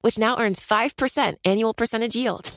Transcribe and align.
which 0.00 0.18
now 0.18 0.38
earns 0.38 0.60
5% 0.60 1.34
annual 1.44 1.74
percentage 1.74 2.16
yield. 2.16 2.50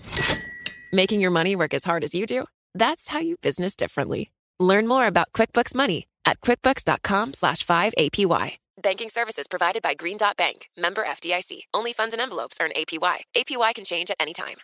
Making 0.94 1.22
your 1.22 1.32
money 1.32 1.56
work 1.56 1.74
as 1.74 1.84
hard 1.84 2.04
as 2.04 2.14
you 2.14 2.26
do? 2.26 2.46
That's 2.74 3.08
how 3.10 3.20
you 3.20 3.38
business 3.38 3.76
differently. 3.76 4.32
Learn 4.60 4.88
more 4.88 5.08
about 5.08 5.32
QuickBooks 5.34 5.74
Money 5.74 6.08
at 6.26 6.42
quickbooks.com 6.42 7.34
slash 7.34 7.66
5APY. 7.66 8.58
Banking 8.82 9.10
services 9.10 9.48
provided 9.48 9.82
by 9.84 9.94
Green 9.94 10.18
Dot 10.18 10.38
Bank, 10.38 10.70
member 10.78 11.04
FDIC. 11.04 11.64
Only 11.74 11.94
funds 11.94 12.14
and 12.14 12.22
envelopes 12.22 12.58
earn 12.62 12.72
APY. 12.76 13.22
APY 13.36 13.76
can 13.76 13.86
change 13.86 14.10
at 14.10 14.18
any 14.20 14.34
time. 14.34 14.58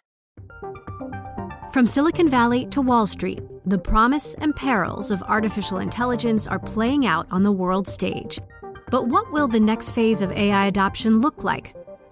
From 1.71 1.85
Silicon 1.85 2.29
Valley 2.29 2.65
to 2.67 2.81
Wall 2.81 3.05
Street, 3.05 3.39
the 3.65 3.77
promise 3.77 4.33
and 4.35 4.55
perils 4.55 5.11
of 5.11 5.21
artificial 5.23 5.79
intelligence 5.79 6.47
are 6.47 6.59
playing 6.59 7.05
out 7.05 7.27
on 7.29 7.43
the 7.43 7.51
world 7.51 7.87
stage. 7.87 8.39
But 8.89 9.07
what 9.07 9.31
will 9.31 9.47
the 9.47 9.59
next 9.59 9.91
phase 9.91 10.21
of 10.21 10.31
AI 10.31 10.67
adoption 10.67 11.19
look 11.19 11.43
like? 11.43 11.76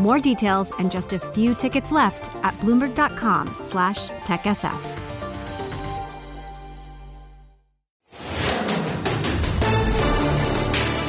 More 0.00 0.18
details 0.18 0.72
and 0.78 0.90
just 0.90 1.12
a 1.12 1.18
few 1.18 1.54
tickets 1.54 1.92
left 1.92 2.34
at 2.44 2.54
bloomberg.com 2.60 3.54
slash 3.60 4.10
techsf. 4.22 5.06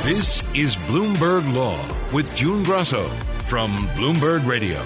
This 0.04 0.42
is 0.56 0.78
Bloomberg 0.88 1.54
Law 1.54 1.78
with 2.14 2.34
June 2.34 2.64
Grasso 2.64 3.10
from 3.46 3.72
Bloomberg 3.90 4.48
Radio. 4.48 4.82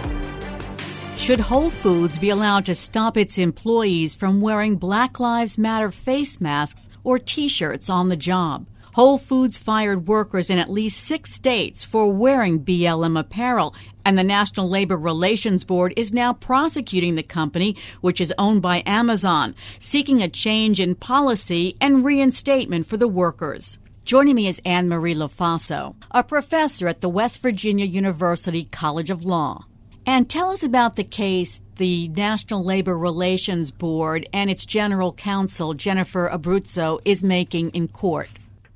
Should 1.16 1.40
Whole 1.40 1.70
Foods 1.70 2.18
be 2.18 2.32
allowed 2.32 2.66
to 2.66 2.74
stop 2.74 3.18
its 3.18 3.38
employees 3.38 4.16
from 4.16 4.42
wearing 4.42 4.78
Black 4.78 5.20
Lives 5.20 5.60
Matter 5.60 5.92
face 5.92 6.42
masks 6.42 6.90
or 7.04 7.20
t 7.20 7.48
shirts 7.48 7.88
on 7.88 8.10
the 8.10 8.16
job? 8.16 8.66
Whole 8.94 9.18
Foods 9.18 9.58
fired 9.58 10.10
workers 10.10 10.50
in 10.50 10.58
at 10.58 10.70
least 10.70 11.06
six 11.06 11.32
states 11.34 11.86
for 11.86 12.12
wearing 12.12 12.66
BLM 12.66 13.18
apparel, 13.18 13.74
and 14.04 14.18
the 14.18 14.24
National 14.24 14.68
Labor 14.68 14.98
Relations 14.98 15.64
Board 15.64 15.94
is 15.96 16.12
now 16.12 16.34
prosecuting 16.34 17.16
the 17.16 17.24
company, 17.24 17.78
which 18.02 18.20
is 18.20 18.34
owned 18.38 18.62
by 18.62 18.84
Amazon, 18.86 19.56
seeking 19.80 20.22
a 20.22 20.28
change 20.28 20.82
in 20.82 20.96
policy 20.96 21.78
and 21.80 22.04
reinstatement 22.04 22.86
for 22.86 22.98
the 22.98 23.08
workers. 23.08 23.80
Joining 24.04 24.36
me 24.36 24.48
is 24.48 24.62
Anne 24.66 24.90
Marie 24.90 25.16
Lofaso, 25.16 25.96
a 26.12 26.22
professor 26.22 26.90
at 26.90 27.00
the 27.00 27.08
West 27.08 27.42
Virginia 27.42 27.86
University 27.86 28.66
College 28.66 29.10
of 29.10 29.24
Law. 29.24 29.68
And 30.06 30.30
tell 30.30 30.50
us 30.50 30.64
about 30.64 30.98
the 30.98 31.06
case 31.06 31.62
the 31.78 32.10
National 32.10 32.66
Labor 32.66 32.98
Relations 32.98 33.72
Board 33.72 34.28
and 34.34 34.50
its 34.50 34.66
general 34.66 35.14
counsel, 35.14 35.74
Jennifer 35.74 36.30
Abruzzo, 36.30 37.00
is 37.06 37.24
making 37.24 37.70
in 37.70 37.88
court. 37.88 38.28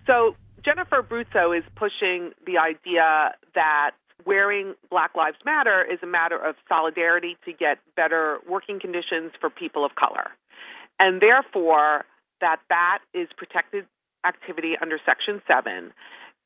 So 0.07 0.35
Jennifer 0.63 1.01
Abruzzo 1.01 1.57
is 1.57 1.63
pushing 1.75 2.31
the 2.45 2.57
idea 2.57 3.35
that 3.53 3.91
wearing 4.25 4.73
Black 4.89 5.11
Lives 5.15 5.37
Matter 5.45 5.83
is 5.83 5.99
a 6.01 6.07
matter 6.07 6.37
of 6.37 6.55
solidarity 6.67 7.37
to 7.45 7.53
get 7.53 7.77
better 7.95 8.39
working 8.49 8.79
conditions 8.79 9.31
for 9.39 9.49
people 9.49 9.85
of 9.85 9.95
color. 9.95 10.31
And 10.99 11.21
therefore, 11.21 12.05
that 12.41 12.57
that 12.69 12.99
is 13.13 13.27
protected 13.37 13.85
activity 14.25 14.73
under 14.81 14.97
Section 15.05 15.41
7. 15.47 15.91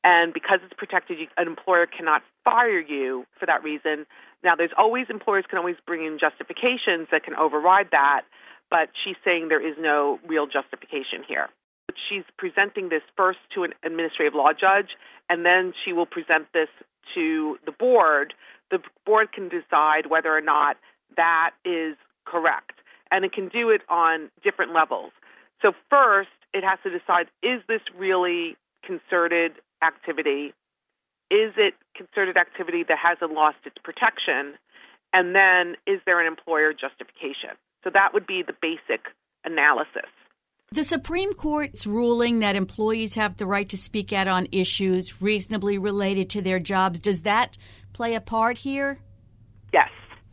And 0.02 0.32
because 0.32 0.60
it's 0.64 0.74
protected, 0.76 1.18
an 1.36 1.46
employer 1.46 1.86
cannot 1.86 2.22
fire 2.44 2.80
you 2.80 3.24
for 3.38 3.46
that 3.46 3.62
reason. 3.62 4.06
Now, 4.42 4.56
there's 4.56 4.72
always, 4.76 5.06
employers 5.10 5.44
can 5.48 5.58
always 5.58 5.76
bring 5.86 6.04
in 6.04 6.18
justifications 6.18 7.08
that 7.12 7.22
can 7.24 7.34
override 7.36 7.88
that, 7.92 8.22
but 8.70 8.88
she's 9.04 9.16
saying 9.24 9.48
there 9.48 9.64
is 9.64 9.76
no 9.78 10.18
real 10.26 10.46
justification 10.46 11.22
here. 11.26 11.48
She's 12.08 12.24
presenting 12.36 12.88
this 12.88 13.02
first 13.16 13.38
to 13.54 13.64
an 13.64 13.72
administrative 13.84 14.34
law 14.34 14.52
judge, 14.52 14.96
and 15.28 15.44
then 15.44 15.72
she 15.84 15.92
will 15.92 16.06
present 16.06 16.46
this 16.52 16.68
to 17.14 17.58
the 17.66 17.72
board. 17.72 18.34
The 18.70 18.78
board 19.04 19.32
can 19.32 19.48
decide 19.48 20.08
whether 20.08 20.36
or 20.36 20.40
not 20.40 20.76
that 21.16 21.50
is 21.64 21.96
correct, 22.24 22.80
and 23.10 23.24
it 23.24 23.32
can 23.32 23.48
do 23.48 23.70
it 23.70 23.82
on 23.88 24.30
different 24.42 24.72
levels. 24.72 25.12
So, 25.62 25.72
first, 25.90 26.30
it 26.52 26.64
has 26.64 26.78
to 26.84 26.90
decide 26.90 27.26
is 27.42 27.60
this 27.68 27.82
really 27.96 28.56
concerted 28.84 29.52
activity? 29.82 30.54
Is 31.30 31.52
it 31.56 31.74
concerted 31.96 32.36
activity 32.36 32.84
that 32.88 32.98
hasn't 32.98 33.32
lost 33.32 33.58
its 33.64 33.76
protection? 33.82 34.58
And 35.12 35.34
then, 35.34 35.76
is 35.86 36.00
there 36.06 36.20
an 36.20 36.26
employer 36.26 36.72
justification? 36.72 37.58
So, 37.84 37.90
that 37.92 38.14
would 38.14 38.26
be 38.26 38.42
the 38.42 38.54
basic 38.60 39.06
analysis. 39.44 40.10
The 40.72 40.84
Supreme 40.84 41.32
Court's 41.32 41.84
ruling 41.84 42.38
that 42.38 42.54
employees 42.54 43.16
have 43.16 43.36
the 43.36 43.44
right 43.44 43.68
to 43.70 43.76
speak 43.76 44.12
out 44.12 44.28
on 44.28 44.46
issues 44.52 45.20
reasonably 45.20 45.78
related 45.78 46.30
to 46.30 46.42
their 46.42 46.60
jobs, 46.60 47.00
does 47.00 47.22
that 47.22 47.58
play 47.92 48.14
a 48.14 48.20
part 48.20 48.58
here? 48.58 48.98
Yes. 49.72 49.88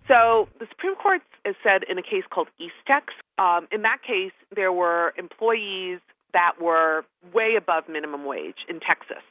So 0.08 0.48
the 0.60 0.68
Supreme 0.70 0.94
Court 0.94 1.24
has 1.44 1.56
said 1.64 1.82
in 1.90 1.98
a 1.98 2.04
case 2.04 2.24
called 2.30 2.50
Eastex, 2.62 3.18
um, 3.40 3.68
in 3.72 3.82
that 3.82 4.04
case, 4.06 4.32
there 4.56 4.72
were 4.72 5.16
employees 5.18 6.02
that 6.34 6.62
were 6.62 7.04
way 7.34 7.56
above 7.58 7.86
minimum 7.90 8.24
wage 8.24 8.62
in 8.70 8.80
Texas. 8.80 9.24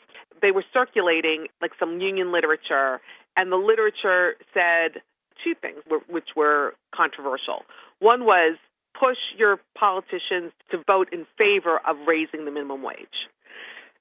They 0.43 0.51
were 0.51 0.65
circulating 0.73 1.47
like 1.63 1.71
some 1.79 2.01
union 2.01 2.33
literature, 2.33 3.01
and 3.37 3.53
the 3.53 3.57
literature 3.57 4.35
said 4.53 5.03
two 5.45 5.55
things 5.55 5.79
which 6.09 6.31
were 6.35 6.75
controversial. 6.93 7.63
One 8.01 8.25
was 8.25 8.59
push 8.99 9.19
your 9.37 9.59
politicians 9.79 10.53
to 10.71 10.79
vote 10.87 11.09
in 11.13 11.27
favor 11.37 11.81
of 11.87 11.97
raising 12.07 12.45
the 12.45 12.51
minimum 12.51 12.83
wage. 12.83 13.29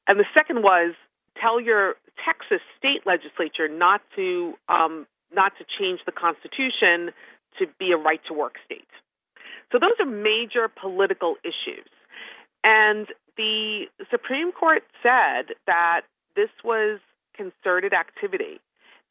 And 0.07 0.19
the 0.19 0.25
second 0.33 0.63
was 0.63 0.93
tell 1.39 1.59
your 1.59 1.95
Texas 2.23 2.61
state 2.77 3.05
legislature 3.05 3.67
not 3.67 4.01
to 4.15 4.53
um, 4.69 5.07
not 5.33 5.53
to 5.57 5.65
change 5.79 5.99
the 6.05 6.11
Constitution 6.11 7.11
to 7.59 7.65
be 7.79 7.91
a 7.91 7.97
right 7.97 8.21
to 8.27 8.33
work 8.33 8.55
state. 8.65 8.87
So 9.71 9.79
those 9.79 9.97
are 9.99 10.05
major 10.05 10.69
political 10.69 11.35
issues. 11.43 11.89
And 12.63 13.07
the 13.37 13.85
Supreme 14.09 14.51
Court 14.51 14.83
said 15.03 15.55
that 15.67 16.01
this 16.35 16.49
was 16.63 16.99
concerted 17.35 17.93
activity. 17.93 18.59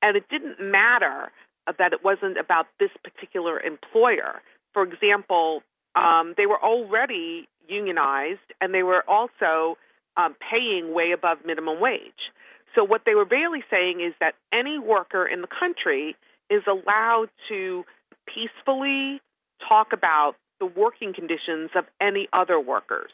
And 0.03 0.17
it 0.17 0.25
didn't 0.28 0.61
matter 0.61 1.31
that 1.67 1.93
it 1.93 2.05
wasn't 2.05 2.39
about 2.39 2.67
this 2.78 2.91
particular 3.03 3.61
employer. 3.61 4.43
For 4.73 4.83
example, 4.83 5.62
um, 5.94 6.34
they 6.37 6.47
were 6.47 6.62
already 6.62 7.49
unionized 7.69 8.52
and 8.61 8.75
they 8.75 8.82
were 8.82 9.05
also 9.08 9.76
um, 10.17 10.35
paying 10.50 10.94
way 10.94 11.12
above 11.12 11.38
minimum 11.44 11.81
wage. 11.81 12.31
So, 12.75 12.82
what 12.85 13.02
they 13.06 13.14
were 13.14 13.25
really 13.25 13.62
saying 13.70 14.00
is 14.00 14.14
that 14.20 14.35
any 14.52 14.79
worker 14.79 15.26
in 15.26 15.41
the 15.41 15.49
country 15.49 16.17
is 16.50 16.62
allowed 16.67 17.29
to 17.49 17.85
peacefully 18.26 19.20
talk 19.69 19.93
about 19.93 20.35
the 20.61 20.67
working 20.67 21.14
conditions 21.14 21.70
of 21.76 21.85
any 22.00 22.29
other 22.32 22.58
workers. 22.58 23.11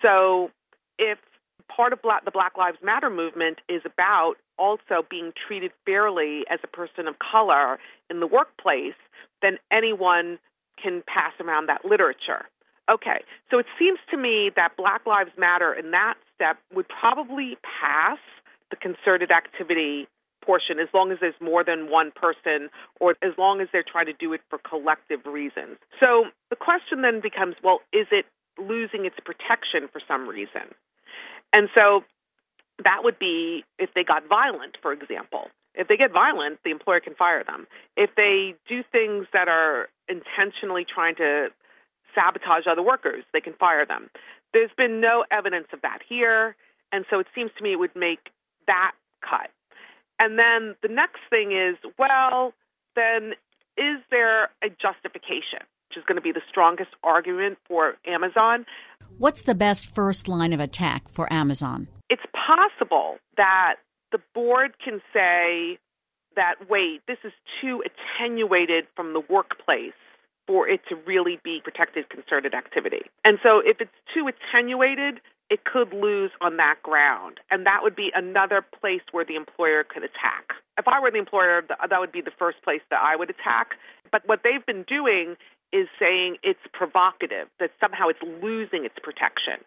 So, 0.00 0.50
if 0.98 1.18
part 1.74 1.92
of 1.92 2.02
Black, 2.02 2.24
the 2.24 2.30
Black 2.30 2.56
Lives 2.56 2.78
Matter 2.82 3.10
movement 3.10 3.58
is 3.68 3.82
about 3.84 4.34
also 4.58 5.04
being 5.10 5.32
treated 5.46 5.72
fairly 5.84 6.44
as 6.50 6.60
a 6.62 6.66
person 6.66 7.06
of 7.08 7.16
color 7.18 7.78
in 8.08 8.20
the 8.20 8.26
workplace, 8.26 8.94
then 9.42 9.58
anyone 9.72 10.38
can 10.80 11.02
pass 11.06 11.32
around 11.40 11.68
that 11.68 11.84
literature. 11.84 12.46
Okay, 12.90 13.24
so 13.50 13.58
it 13.58 13.66
seems 13.78 13.98
to 14.10 14.16
me 14.16 14.50
that 14.56 14.76
Black 14.76 15.06
Lives 15.06 15.30
Matter 15.38 15.72
in 15.72 15.90
that 15.92 16.14
step 16.34 16.58
would 16.74 16.86
probably 16.88 17.56
pass 17.64 18.18
the 18.70 18.76
concerted 18.76 19.30
activity 19.30 20.06
portion 20.44 20.78
as 20.78 20.88
long 20.92 21.10
as 21.10 21.16
there's 21.20 21.40
more 21.40 21.64
than 21.64 21.90
one 21.90 22.12
person 22.14 22.68
or 23.00 23.16
as 23.22 23.32
long 23.38 23.62
as 23.62 23.68
they're 23.72 23.84
trying 23.84 24.04
to 24.04 24.12
do 24.12 24.34
it 24.34 24.42
for 24.50 24.58
collective 24.58 25.24
reasons. 25.24 25.78
So 25.98 26.24
the 26.50 26.56
question 26.56 27.00
then 27.00 27.22
becomes 27.22 27.56
well, 27.64 27.80
is 27.92 28.06
it 28.10 28.26
losing 28.58 29.04
its 29.04 29.16
protection 29.24 29.88
for 29.90 30.00
some 30.06 30.28
reason. 30.28 30.74
And 31.52 31.68
so 31.74 32.04
that 32.82 33.00
would 33.02 33.18
be 33.18 33.64
if 33.78 33.90
they 33.94 34.04
got 34.04 34.28
violent, 34.28 34.76
for 34.82 34.92
example. 34.92 35.48
If 35.74 35.88
they 35.88 35.96
get 35.96 36.12
violent, 36.12 36.60
the 36.64 36.70
employer 36.70 37.00
can 37.00 37.14
fire 37.14 37.42
them. 37.44 37.66
If 37.96 38.10
they 38.16 38.54
do 38.68 38.82
things 38.92 39.26
that 39.32 39.48
are 39.48 39.88
intentionally 40.08 40.84
trying 40.84 41.16
to 41.16 41.48
sabotage 42.14 42.64
other 42.70 42.82
workers, 42.82 43.24
they 43.32 43.40
can 43.40 43.54
fire 43.54 43.84
them. 43.84 44.10
There's 44.52 44.70
been 44.76 45.00
no 45.00 45.24
evidence 45.30 45.66
of 45.72 45.82
that 45.82 45.98
here, 46.08 46.54
and 46.92 47.04
so 47.10 47.18
it 47.18 47.26
seems 47.34 47.50
to 47.58 47.64
me 47.64 47.72
it 47.72 47.78
would 47.78 47.96
make 47.96 48.30
that 48.66 48.92
cut. 49.20 49.50
And 50.20 50.38
then 50.38 50.76
the 50.80 50.88
next 50.88 51.20
thing 51.28 51.50
is, 51.50 51.76
well, 51.98 52.52
then 52.94 53.32
is 53.76 53.98
there 54.10 54.44
a 54.62 54.68
justification, 54.70 55.66
which 55.88 55.98
is 55.98 56.04
going 56.06 56.16
to 56.16 56.22
be 56.22 56.30
the 56.30 56.42
strongest 56.48 56.90
argument 57.02 57.58
for 57.66 57.94
Amazon? 58.06 58.64
What's 59.18 59.42
the 59.42 59.56
best 59.56 59.92
first 59.92 60.28
line 60.28 60.52
of 60.52 60.60
attack 60.60 61.08
for 61.08 61.30
Amazon? 61.32 61.88
It's 62.08 62.22
possible 62.32 63.18
that 63.36 63.76
the 64.14 64.20
board 64.32 64.74
can 64.78 65.02
say 65.12 65.76
that, 66.36 66.54
wait, 66.70 67.02
this 67.08 67.18
is 67.24 67.32
too 67.60 67.82
attenuated 67.82 68.86
from 68.94 69.12
the 69.12 69.20
workplace 69.28 69.98
for 70.46 70.68
it 70.68 70.82
to 70.88 70.94
really 71.04 71.40
be 71.42 71.60
protected 71.64 72.08
concerted 72.10 72.54
activity. 72.54 73.02
And 73.24 73.38
so 73.42 73.58
if 73.58 73.80
it's 73.80 73.90
too 74.14 74.30
attenuated, 74.30 75.18
it 75.50 75.64
could 75.64 75.92
lose 75.92 76.30
on 76.40 76.58
that 76.58 76.76
ground. 76.84 77.40
And 77.50 77.66
that 77.66 77.80
would 77.82 77.96
be 77.96 78.12
another 78.14 78.62
place 78.62 79.02
where 79.10 79.24
the 79.24 79.34
employer 79.34 79.82
could 79.82 80.04
attack. 80.04 80.54
If 80.78 80.86
I 80.86 81.00
were 81.00 81.10
the 81.10 81.18
employer, 81.18 81.62
that 81.66 81.98
would 81.98 82.12
be 82.12 82.20
the 82.20 82.34
first 82.38 82.62
place 82.62 82.82
that 82.90 83.00
I 83.02 83.16
would 83.16 83.30
attack. 83.30 83.74
But 84.12 84.22
what 84.26 84.40
they've 84.44 84.64
been 84.64 84.84
doing 84.86 85.34
is 85.74 85.88
saying 85.98 86.38
it's 86.44 86.62
provocative, 86.72 87.50
that 87.58 87.70
somehow 87.80 88.06
it's 88.06 88.22
losing 88.22 88.86
its 88.86 88.94
protection. 89.02 89.58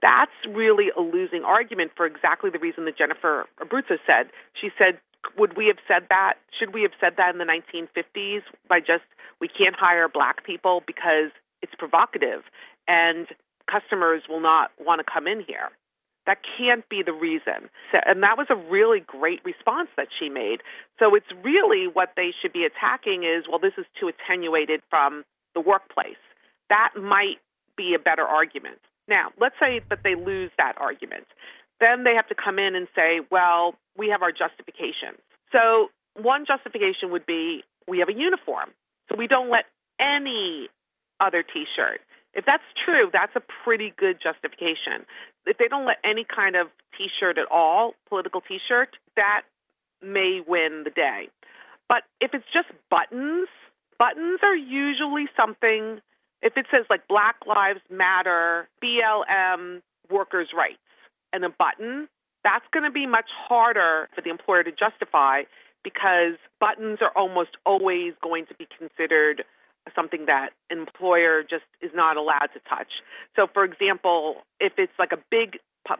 That's 0.00 0.38
really 0.48 0.94
a 0.96 1.00
losing 1.00 1.42
argument 1.42 1.90
for 1.96 2.06
exactly 2.06 2.50
the 2.50 2.60
reason 2.60 2.84
that 2.84 2.96
Jennifer 2.96 3.46
Abruzzo 3.58 3.98
said. 4.06 4.30
She 4.54 4.70
said, 4.78 5.02
would 5.36 5.56
we 5.56 5.66
have 5.66 5.82
said 5.88 6.06
that? 6.10 6.34
Should 6.56 6.72
we 6.72 6.82
have 6.82 6.94
said 7.00 7.14
that 7.18 7.34
in 7.34 7.38
the 7.38 7.44
1950s 7.44 8.42
by 8.68 8.78
just, 8.78 9.02
we 9.40 9.48
can't 9.48 9.74
hire 9.74 10.08
black 10.08 10.46
people 10.46 10.82
because 10.86 11.34
it's 11.60 11.74
provocative 11.76 12.46
and 12.86 13.26
customers 13.66 14.22
will 14.28 14.40
not 14.40 14.70
want 14.78 15.00
to 15.00 15.04
come 15.04 15.26
in 15.26 15.42
here? 15.44 15.74
That 16.26 16.38
can't 16.58 16.86
be 16.88 17.02
the 17.02 17.12
reason. 17.12 17.72
So, 17.90 17.98
and 18.04 18.22
that 18.22 18.36
was 18.38 18.46
a 18.50 18.54
really 18.54 19.00
great 19.00 19.42
response 19.44 19.88
that 19.96 20.08
she 20.12 20.28
made. 20.28 20.60
So 21.00 21.14
it's 21.14 21.32
really 21.42 21.88
what 21.90 22.12
they 22.16 22.30
should 22.40 22.52
be 22.52 22.64
attacking 22.64 23.24
is, 23.24 23.48
well, 23.48 23.58
this 23.58 23.72
is 23.78 23.86
too 23.98 24.08
attenuated 24.12 24.82
from 24.90 25.24
the 25.58 25.68
workplace. 25.68 26.22
That 26.70 26.94
might 26.94 27.42
be 27.76 27.94
a 27.94 27.98
better 27.98 28.22
argument. 28.22 28.78
Now, 29.08 29.34
let's 29.40 29.56
say 29.58 29.80
that 29.90 30.00
they 30.04 30.14
lose 30.14 30.52
that 30.56 30.74
argument. 30.78 31.26
Then 31.80 32.04
they 32.04 32.14
have 32.14 32.28
to 32.28 32.36
come 32.38 32.58
in 32.58 32.76
and 32.76 32.86
say, 32.94 33.20
well, 33.30 33.74
we 33.96 34.08
have 34.10 34.22
our 34.22 34.30
justifications. 34.30 35.18
So, 35.50 35.90
one 36.14 36.46
justification 36.46 37.10
would 37.10 37.26
be 37.26 37.64
we 37.88 37.98
have 37.98 38.08
a 38.08 38.14
uniform. 38.14 38.70
So, 39.08 39.16
we 39.16 39.26
don't 39.26 39.50
let 39.50 39.64
any 39.98 40.68
other 41.18 41.42
t 41.42 41.64
shirt. 41.74 42.00
If 42.34 42.44
that's 42.44 42.66
true, 42.84 43.10
that's 43.12 43.34
a 43.34 43.42
pretty 43.64 43.92
good 43.96 44.18
justification. 44.22 45.02
If 45.46 45.58
they 45.58 45.66
don't 45.66 45.86
let 45.86 45.96
any 46.04 46.22
kind 46.24 46.54
of 46.54 46.68
t 46.96 47.08
shirt 47.18 47.38
at 47.38 47.50
all, 47.50 47.94
political 48.08 48.42
t 48.42 48.58
shirt, 48.68 48.94
that 49.16 49.42
may 50.02 50.40
win 50.46 50.82
the 50.84 50.90
day. 50.90 51.30
But 51.88 52.02
if 52.20 52.34
it's 52.34 52.46
just 52.52 52.68
buttons, 52.90 53.48
buttons 53.98 54.40
are 54.42 54.56
usually 54.56 55.26
something, 55.36 56.00
if 56.42 56.56
it 56.56 56.66
says 56.70 56.86
like 56.88 57.06
Black 57.08 57.36
Lives 57.46 57.80
Matter, 57.90 58.68
BLM, 58.82 59.82
workers' 60.10 60.48
rights, 60.56 60.78
and 61.32 61.44
a 61.44 61.50
button, 61.50 62.08
that's 62.44 62.64
going 62.72 62.84
to 62.84 62.90
be 62.90 63.06
much 63.06 63.28
harder 63.48 64.08
for 64.14 64.22
the 64.22 64.30
employer 64.30 64.62
to 64.62 64.70
justify 64.70 65.42
because 65.84 66.38
buttons 66.60 66.98
are 67.00 67.12
almost 67.16 67.50
always 67.66 68.14
going 68.22 68.46
to 68.46 68.54
be 68.54 68.66
considered 68.78 69.44
something 69.94 70.26
that 70.26 70.50
an 70.70 70.78
employer 70.78 71.42
just 71.42 71.64
is 71.80 71.90
not 71.94 72.16
allowed 72.16 72.48
to 72.52 72.60
touch. 72.68 73.00
So, 73.36 73.46
for 73.52 73.64
example, 73.64 74.42
if 74.60 74.74
it's 74.76 74.92
like 74.98 75.12
a 75.12 75.18
big 75.30 75.58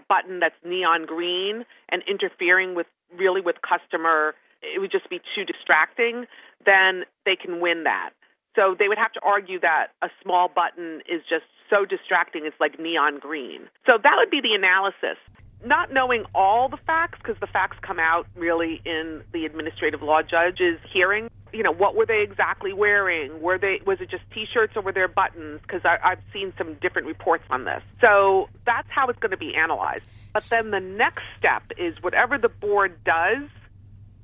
button 0.09 0.41
that's 0.41 0.55
neon 0.65 1.07
green 1.07 1.65
and 1.89 2.03
interfering 2.07 2.75
with 2.75 2.87
really 3.17 3.41
with 3.41 3.57
customer 3.63 4.35
it 4.63 4.81
would 4.81 4.91
just 4.91 5.09
be 5.09 5.21
too 5.35 5.45
distracting, 5.45 6.27
then 6.65 7.05
they 7.25 7.37
can 7.37 7.61
win 7.61 7.85
that. 7.85 8.11
So 8.57 8.75
they 8.77 8.89
would 8.89 8.99
have 8.99 9.13
to 9.13 9.21
argue 9.23 9.61
that 9.61 9.89
a 10.03 10.09
small 10.23 10.49
button 10.49 11.01
is 11.09 11.23
just 11.29 11.45
so 11.71 11.85
distracting, 11.85 12.45
it's 12.45 12.59
like 12.59 12.79
neon 12.79 13.19
green. 13.21 13.69
So 13.87 13.99
that 14.03 14.15
would 14.17 14.31
be 14.31 14.41
the 14.41 14.55
analysis. 14.55 15.19
Not 15.65 15.93
knowing 15.93 16.25
all 16.35 16.69
the 16.69 16.77
facts, 16.77 17.19
because 17.23 17.37
the 17.41 17.47
facts 17.47 17.77
come 17.83 17.99
out 17.99 18.27
really 18.37 18.81
in 18.85 19.23
the 19.33 19.45
administrative 19.45 20.03
law 20.03 20.23
judge's 20.23 20.79
hearing. 20.93 21.29
You 21.53 21.63
know, 21.63 21.73
what 21.73 21.95
were 21.97 22.07
they 22.07 22.23
exactly 22.23 22.73
wearing? 22.73 23.41
Were 23.41 23.59
they 23.59 23.81
was 23.87 24.01
it 24.01 24.11
just 24.11 24.23
T-shirts 24.33 24.75
or 24.77 24.83
were 24.83 24.93
there 24.93 25.09
buttons? 25.09 25.61
Because 25.63 25.83
I've 25.85 26.21
seen 26.33 26.53
some 26.59 26.75
different 26.75 27.09
reports 27.09 27.45
on 27.51 27.65
this. 27.65 27.83
So 28.01 28.49
that's 28.67 28.89
how 28.91 29.09
it's 29.09 29.19
going 29.19 29.31
to 29.31 29.37
be 29.37 29.55
analyzed. 29.55 30.05
But 30.33 30.45
then 30.45 30.71
the 30.71 30.81
next 30.81 31.25
step 31.39 31.63
is 31.77 32.01
whatever 32.03 32.39
the 32.39 32.51
board 32.51 33.03
does 33.05 33.49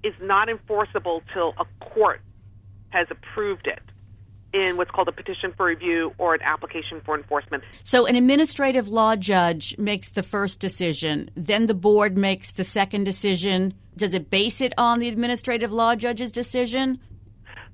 is 0.05 0.15
not 0.21 0.49
enforceable 0.49 1.23
till 1.33 1.55
a 1.59 1.65
court 1.85 2.21
has 2.91 3.07
approved 3.11 3.67
it 3.67 3.81
in 4.53 4.77
what's 4.77 4.91
called 4.91 5.09
a 5.09 5.13
petition 5.13 5.53
for 5.57 5.67
review 5.67 6.15
or 6.17 6.35
an 6.35 6.43
application 6.43 7.01
for 7.05 7.17
enforcement. 7.17 7.65
So, 7.83 8.07
an 8.07 8.15
administrative 8.15 8.89
law 8.89 9.17
judge 9.17 9.77
makes 9.79 10.11
the 10.11 10.23
first 10.23 10.61
decision, 10.61 11.29
then 11.35 11.67
the 11.67 11.75
board 11.75 12.17
makes 12.17 12.53
the 12.53 12.65
second 12.65 13.05
decision. 13.05 13.75
Does 13.97 14.15
it 14.15 14.31
base 14.31 14.61
it 14.61 14.73
on 14.79 15.01
the 15.01 15.09
administrative 15.09 15.73
law 15.73 15.97
judge's 15.97 16.31
decision? 16.31 17.01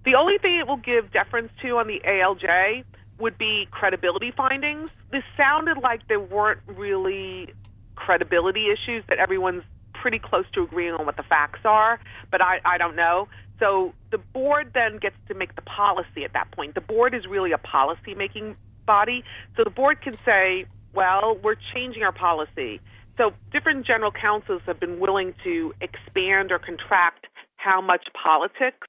The 0.04 0.14
only 0.14 0.38
thing 0.38 0.58
it 0.58 0.66
will 0.66 0.78
give 0.78 1.12
deference 1.12 1.52
to 1.62 1.76
on 1.76 1.86
the 1.86 2.00
ALJ 2.06 2.84
would 3.18 3.36
be 3.36 3.68
credibility 3.70 4.32
findings. 4.34 4.88
This 5.12 5.22
sounded 5.36 5.76
like 5.78 6.08
there 6.08 6.20
weren't 6.20 6.60
really 6.66 7.52
credibility 7.94 8.68
issues 8.70 9.04
that 9.08 9.18
everyone's 9.18 9.62
pretty 10.00 10.18
close 10.18 10.46
to 10.54 10.62
agreeing 10.62 10.94
on 10.94 11.04
what 11.06 11.16
the 11.16 11.22
facts 11.22 11.60
are, 11.64 12.00
but 12.30 12.40
I, 12.40 12.60
I 12.64 12.78
don't 12.78 12.96
know. 12.96 13.28
So 13.58 13.92
the 14.10 14.18
board 14.18 14.70
then 14.72 14.96
gets 14.96 15.16
to 15.28 15.34
make 15.34 15.54
the 15.54 15.62
policy 15.62 16.24
at 16.24 16.32
that 16.32 16.50
point. 16.52 16.74
The 16.74 16.80
board 16.80 17.14
is 17.14 17.26
really 17.26 17.52
a 17.52 17.58
policy 17.58 18.14
making 18.14 18.56
body. 18.86 19.22
So 19.56 19.64
the 19.64 19.70
board 19.70 20.00
can 20.00 20.16
say, 20.24 20.64
well, 20.94 21.38
we're 21.44 21.60
changing 21.74 22.02
our 22.02 22.12
policy. 22.12 22.80
So 23.18 23.32
different 23.52 23.86
general 23.86 24.10
counsels 24.10 24.62
have 24.64 24.80
been 24.80 24.98
willing 24.98 25.34
to 25.44 25.74
expand 25.82 26.50
or 26.50 26.58
contract 26.58 27.26
how 27.56 27.82
much 27.82 28.04
politics 28.14 28.88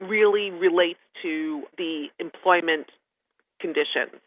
really 0.00 0.50
relates 0.50 1.00
to 1.22 1.64
the 1.76 2.06
employment 2.20 2.86
conditions. 3.58 4.20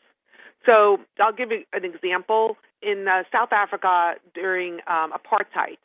So 0.65 0.99
I'll 1.21 1.31
give 1.31 1.51
you 1.51 1.63
an 1.71 1.85
example. 1.85 2.57
In 2.79 3.07
uh, 3.07 3.23
South 3.31 3.53
Africa 3.53 4.15
during 4.35 4.73
um, 4.85 5.11
apartheid, 5.11 5.77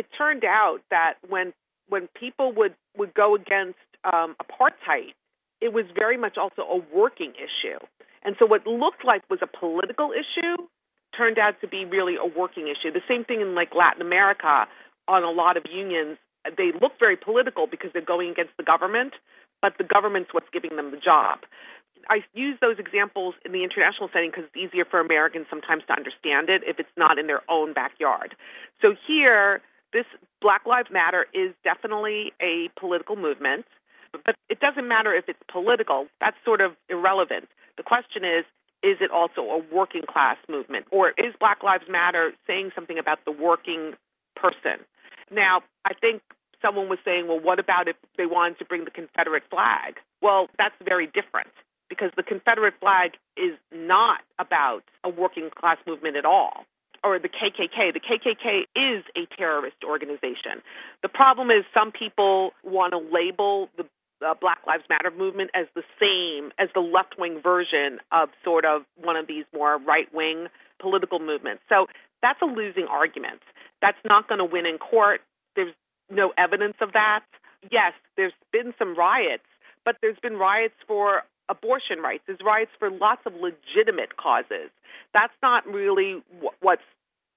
it 0.00 0.06
turned 0.16 0.44
out 0.44 0.78
that 0.90 1.14
when 1.28 1.52
when 1.90 2.08
people 2.18 2.52
would 2.56 2.74
would 2.96 3.12
go 3.12 3.34
against 3.34 3.84
um, 4.10 4.34
apartheid, 4.40 5.12
it 5.60 5.74
was 5.74 5.84
very 5.94 6.16
much 6.16 6.38
also 6.38 6.62
a 6.62 6.80
working 6.96 7.32
issue. 7.36 7.78
And 8.24 8.34
so 8.38 8.46
what 8.46 8.66
looked 8.66 9.04
like 9.04 9.22
was 9.28 9.40
a 9.42 9.46
political 9.46 10.12
issue 10.12 10.56
turned 11.14 11.38
out 11.38 11.60
to 11.60 11.68
be 11.68 11.84
really 11.84 12.16
a 12.16 12.24
working 12.24 12.68
issue. 12.68 12.90
The 12.90 13.04
same 13.06 13.24
thing 13.24 13.42
in 13.42 13.54
like 13.54 13.74
Latin 13.74 14.00
America 14.00 14.66
on 15.06 15.22
a 15.22 15.30
lot 15.30 15.58
of 15.58 15.64
unions. 15.70 16.16
They 16.56 16.72
look 16.80 16.92
very 16.98 17.16
political 17.16 17.66
because 17.66 17.90
they're 17.92 18.00
going 18.00 18.30
against 18.30 18.56
the 18.56 18.62
government, 18.62 19.12
but 19.60 19.74
the 19.76 19.84
government's 19.84 20.32
what's 20.32 20.48
giving 20.50 20.76
them 20.76 20.92
the 20.92 20.96
job. 20.96 21.40
I 22.08 22.24
use 22.32 22.56
those 22.62 22.78
examples 22.78 23.34
in 23.44 23.52
the 23.52 23.62
international 23.62 24.08
setting 24.14 24.30
because 24.30 24.44
it's 24.48 24.56
easier 24.56 24.86
for 24.88 25.00
Americans 25.00 25.46
sometimes 25.50 25.82
to 25.88 25.92
understand 25.92 26.48
it 26.48 26.62
if 26.64 26.80
it's 26.80 26.96
not 26.96 27.18
in 27.18 27.26
their 27.26 27.42
own 27.50 27.74
backyard. 27.74 28.34
So 28.80 28.94
here, 29.06 29.60
this 29.92 30.06
Black 30.40 30.66
Lives 30.66 30.88
Matter 30.90 31.26
is 31.34 31.52
definitely 31.64 32.32
a 32.40 32.68
political 32.78 33.16
movement, 33.16 33.66
but 34.12 34.34
it 34.48 34.60
doesn't 34.60 34.86
matter 34.86 35.14
if 35.14 35.28
it's 35.28 35.38
political. 35.50 36.06
That's 36.20 36.36
sort 36.44 36.60
of 36.60 36.72
irrelevant. 36.88 37.48
The 37.76 37.82
question 37.82 38.24
is, 38.24 38.44
is 38.82 38.96
it 39.00 39.10
also 39.10 39.42
a 39.42 39.62
working 39.72 40.02
class 40.08 40.36
movement? 40.48 40.86
Or 40.90 41.10
is 41.10 41.34
Black 41.38 41.62
Lives 41.62 41.84
Matter 41.88 42.32
saying 42.46 42.70
something 42.74 42.98
about 42.98 43.24
the 43.24 43.32
working 43.32 43.94
person? 44.36 44.84
Now, 45.30 45.62
I 45.84 45.92
think 45.94 46.22
someone 46.62 46.88
was 46.88 46.98
saying, 47.04 47.28
well, 47.28 47.40
what 47.40 47.58
about 47.58 47.88
if 47.88 47.96
they 48.16 48.26
wanted 48.26 48.58
to 48.58 48.64
bring 48.64 48.84
the 48.84 48.90
Confederate 48.90 49.44
flag? 49.50 49.96
Well, 50.22 50.48
that's 50.58 50.74
very 50.82 51.06
different 51.06 51.52
because 51.88 52.10
the 52.16 52.22
Confederate 52.22 52.74
flag 52.80 53.12
is 53.36 53.56
not 53.72 54.20
about 54.38 54.82
a 55.04 55.10
working 55.10 55.50
class 55.54 55.78
movement 55.86 56.16
at 56.16 56.24
all 56.24 56.64
or 57.02 57.18
the 57.18 57.28
KKK. 57.28 57.92
The 57.92 58.00
KKK 58.00 58.62
is 58.76 59.04
a 59.16 59.26
terrorist 59.36 59.76
organization. 59.84 60.62
The 61.02 61.08
problem 61.08 61.50
is 61.50 61.64
some 61.72 61.92
people 61.92 62.52
want 62.64 62.92
to 62.92 62.98
label 62.98 63.68
the 63.76 63.84
uh, 64.24 64.34
Black 64.40 64.58
Lives 64.66 64.84
Matter 64.88 65.10
movement 65.10 65.50
as 65.54 65.66
the 65.74 65.82
same 65.98 66.52
as 66.58 66.68
the 66.74 66.80
left 66.80 67.18
wing 67.18 67.40
version 67.42 68.00
of 68.12 68.28
sort 68.44 68.64
of 68.64 68.82
one 69.02 69.16
of 69.16 69.26
these 69.26 69.44
more 69.54 69.78
right 69.78 70.12
wing 70.12 70.48
political 70.80 71.18
movements. 71.18 71.62
So 71.68 71.86
that's 72.22 72.40
a 72.42 72.46
losing 72.46 72.86
argument. 72.90 73.40
That's 73.80 73.98
not 74.04 74.28
going 74.28 74.38
to 74.38 74.44
win 74.44 74.66
in 74.66 74.78
court. 74.78 75.20
There's 75.56 75.74
no 76.10 76.32
evidence 76.36 76.76
of 76.80 76.92
that. 76.92 77.24
Yes, 77.70 77.92
there's 78.16 78.32
been 78.52 78.74
some 78.78 78.96
riots, 78.96 79.44
but 79.84 79.96
there's 80.02 80.18
been 80.22 80.36
riots 80.36 80.74
for 80.86 81.22
abortion 81.50 81.98
rights. 81.98 82.24
is 82.28 82.38
rights 82.44 82.70
for 82.78 82.90
lots 82.90 83.22
of 83.26 83.34
legitimate 83.34 84.16
causes. 84.16 84.70
That's 85.12 85.32
not 85.42 85.66
really 85.66 86.22
what's 86.60 86.82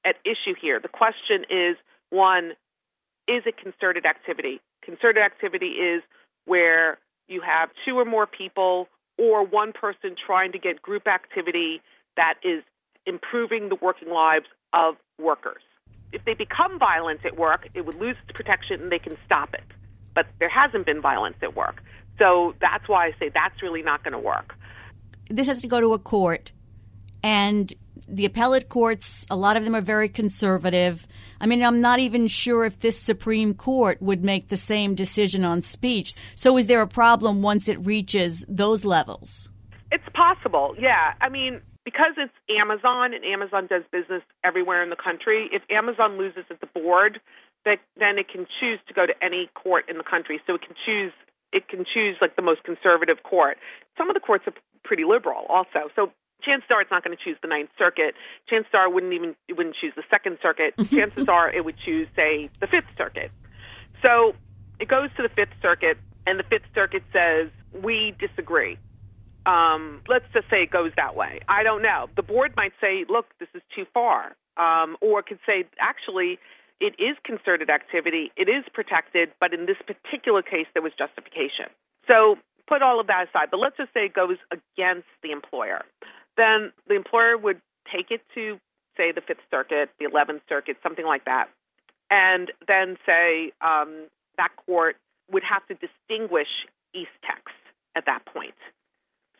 at 0.05 0.15
issue 0.23 0.53
here. 0.59 0.79
The 0.79 0.87
question 0.87 1.43
is 1.49 1.75
one, 2.09 2.51
is 3.27 3.43
it 3.45 3.57
concerted 3.57 4.05
activity? 4.05 4.61
Concerted 4.83 5.23
activity 5.23 5.67
is 5.67 6.03
where 6.45 6.99
you 7.27 7.41
have 7.41 7.69
two 7.85 7.97
or 7.97 8.05
more 8.05 8.27
people 8.27 8.87
or 9.17 9.45
one 9.45 9.71
person 9.73 10.15
trying 10.15 10.51
to 10.51 10.59
get 10.59 10.81
group 10.81 11.07
activity 11.07 11.81
that 12.15 12.35
is 12.43 12.63
improving 13.05 13.69
the 13.69 13.75
working 13.75 14.09
lives 14.09 14.45
of 14.73 14.95
workers. 15.19 15.61
If 16.11 16.25
they 16.25 16.33
become 16.33 16.77
violent 16.77 17.25
at 17.25 17.37
work, 17.37 17.67
it 17.73 17.85
would 17.85 17.95
lose 17.95 18.15
its 18.27 18.35
protection 18.35 18.81
and 18.81 18.91
they 18.91 18.99
can 18.99 19.17
stop 19.25 19.53
it. 19.53 19.63
But 20.13 20.27
there 20.39 20.49
hasn't 20.49 20.85
been 20.85 21.01
violence 21.01 21.37
at 21.41 21.55
work. 21.55 21.81
So 22.19 22.53
that's 22.61 22.87
why 22.87 23.07
I 23.07 23.11
say 23.19 23.29
that's 23.33 23.61
really 23.61 23.81
not 23.81 24.03
going 24.03 24.13
to 24.13 24.19
work. 24.19 24.55
This 25.29 25.47
has 25.47 25.61
to 25.61 25.67
go 25.67 25.79
to 25.79 25.93
a 25.93 25.99
court, 25.99 26.51
and 27.23 27.73
the 28.07 28.25
appellate 28.25 28.69
courts, 28.69 29.25
a 29.29 29.35
lot 29.35 29.57
of 29.57 29.63
them 29.63 29.75
are 29.75 29.81
very 29.81 30.09
conservative. 30.09 31.07
I 31.39 31.45
mean, 31.45 31.63
I'm 31.63 31.81
not 31.81 31.99
even 31.99 32.27
sure 32.27 32.65
if 32.65 32.79
this 32.79 32.99
Supreme 32.99 33.53
Court 33.53 34.01
would 34.01 34.23
make 34.23 34.49
the 34.49 34.57
same 34.57 34.95
decision 34.95 35.43
on 35.43 35.61
speech. 35.61 36.13
So, 36.35 36.57
is 36.57 36.67
there 36.67 36.81
a 36.81 36.87
problem 36.87 37.41
once 37.41 37.67
it 37.67 37.79
reaches 37.85 38.45
those 38.47 38.83
levels? 38.83 39.49
It's 39.91 40.03
possible, 40.13 40.75
yeah. 40.77 41.13
I 41.21 41.29
mean, 41.29 41.61
because 41.85 42.13
it's 42.17 42.33
Amazon 42.49 43.13
and 43.13 43.23
Amazon 43.23 43.67
does 43.67 43.83
business 43.91 44.23
everywhere 44.43 44.83
in 44.83 44.89
the 44.89 44.95
country, 44.95 45.49
if 45.51 45.61
Amazon 45.69 46.17
loses 46.17 46.45
at 46.49 46.59
the 46.61 46.67
board, 46.67 47.19
that 47.65 47.79
then 47.97 48.17
it 48.17 48.27
can 48.27 48.45
choose 48.59 48.79
to 48.87 48.93
go 48.93 49.05
to 49.05 49.13
any 49.21 49.49
court 49.53 49.85
in 49.89 49.97
the 49.97 50.03
country. 50.03 50.41
So 50.45 50.55
it 50.55 50.61
can 50.61 50.75
choose 50.85 51.13
it 51.53 51.67
can 51.67 51.85
choose 51.85 52.17
like 52.19 52.35
the 52.35 52.41
most 52.41 52.63
conservative 52.63 53.23
court. 53.23 53.57
Some 53.97 54.09
of 54.09 54.15
the 54.15 54.19
courts 54.19 54.45
are 54.47 54.53
pretty 54.83 55.03
liberal 55.05 55.45
also. 55.47 55.89
So 55.95 56.11
chances 56.41 56.67
are 56.71 56.81
it's 56.81 56.91
not 56.91 57.03
going 57.03 57.15
to 57.15 57.23
choose 57.23 57.37
the 57.41 57.47
Ninth 57.47 57.69
Circuit. 57.77 58.15
Chances 58.49 58.71
are 58.73 58.85
it 58.85 58.93
wouldn't 58.93 59.13
even 59.13 59.35
it 59.47 59.57
wouldn't 59.57 59.75
choose 59.79 59.93
the 59.95 60.03
Second 60.09 60.37
Circuit. 60.41 60.73
chances 60.89 61.27
are 61.27 61.49
it 61.49 61.63
would 61.63 61.77
choose, 61.85 62.07
say, 62.15 62.49
the 62.59 62.67
Fifth 62.67 62.91
Circuit. 62.97 63.31
So 64.01 64.33
it 64.79 64.87
goes 64.87 65.09
to 65.17 65.23
the 65.23 65.29
Fifth 65.29 65.55
Circuit, 65.61 65.97
and 66.27 66.39
the 66.39 66.43
Fifth 66.43 66.67
Circuit 66.75 67.03
says 67.13 67.49
we 67.81 68.15
disagree. 68.19 68.77
Um, 69.45 70.01
let's 70.07 70.25
just 70.33 70.49
say 70.49 70.63
it 70.63 70.71
goes 70.71 70.91
that 70.95 71.15
way. 71.15 71.41
I 71.49 71.63
don't 71.63 71.81
know. 71.81 72.07
The 72.15 72.23
board 72.23 72.53
might 72.55 72.71
say, 72.79 73.05
look, 73.09 73.25
this 73.39 73.49
is 73.53 73.61
too 73.75 73.85
far, 73.93 74.35
um, 74.55 74.95
or 75.01 75.21
could 75.21 75.39
say, 75.45 75.65
actually, 75.79 76.39
it 76.79 76.95
is 76.99 77.15
concerted 77.23 77.69
activity, 77.69 78.31
it 78.35 78.49
is 78.49 78.63
protected, 78.73 79.29
but 79.39 79.53
in 79.53 79.65
this 79.65 79.77
particular 79.85 80.41
case, 80.41 80.67
there 80.73 80.81
was 80.81 80.91
justification. 80.97 81.67
So 82.07 82.37
put 82.67 82.81
all 82.81 82.99
of 82.99 83.07
that 83.07 83.29
aside, 83.29 83.49
but 83.51 83.59
let's 83.59 83.77
just 83.77 83.93
say 83.93 84.05
it 84.05 84.13
goes 84.13 84.37
against 84.51 85.07
the 85.21 85.31
employer. 85.31 85.83
Then 86.37 86.71
the 86.87 86.95
employer 86.95 87.37
would 87.37 87.61
take 87.91 88.11
it 88.11 88.21
to, 88.35 88.59
say, 88.97 89.11
the 89.11 89.21
Fifth 89.21 89.43
Circuit, 89.51 89.89
the 89.99 90.05
Eleventh 90.05 90.41
Circuit, 90.49 90.77
something 90.81 91.05
like 91.05 91.25
that, 91.25 91.49
and 92.09 92.51
then 92.67 92.97
say 93.05 93.51
um, 93.61 94.07
that 94.37 94.49
court 94.65 94.97
would 95.31 95.43
have 95.43 95.65
to 95.67 95.75
distinguish 95.75 96.47
Eastex 96.95 97.51
at 97.95 98.05
that 98.05 98.25
point. 98.25 98.55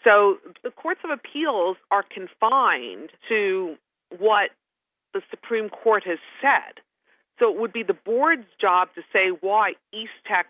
So 0.04 0.38
the 0.64 0.72
courts 0.72 1.00
of 1.04 1.10
appeals 1.10 1.78
are 1.92 2.04
confined 2.04 3.10
to 3.30 3.76
what 4.18 4.52
the 5.14 5.22
Supreme 5.30 5.70
Court 5.70 6.04
has 6.06 6.20
said. 6.42 6.82
So 7.40 7.52
it 7.52 7.60
would 7.60 7.74
be 7.74 7.84
the 7.84 7.94
board's 7.94 8.48
job 8.60 8.90
to 8.96 9.02
say 9.12 9.30
why 9.42 9.74
Eastex 9.94 10.46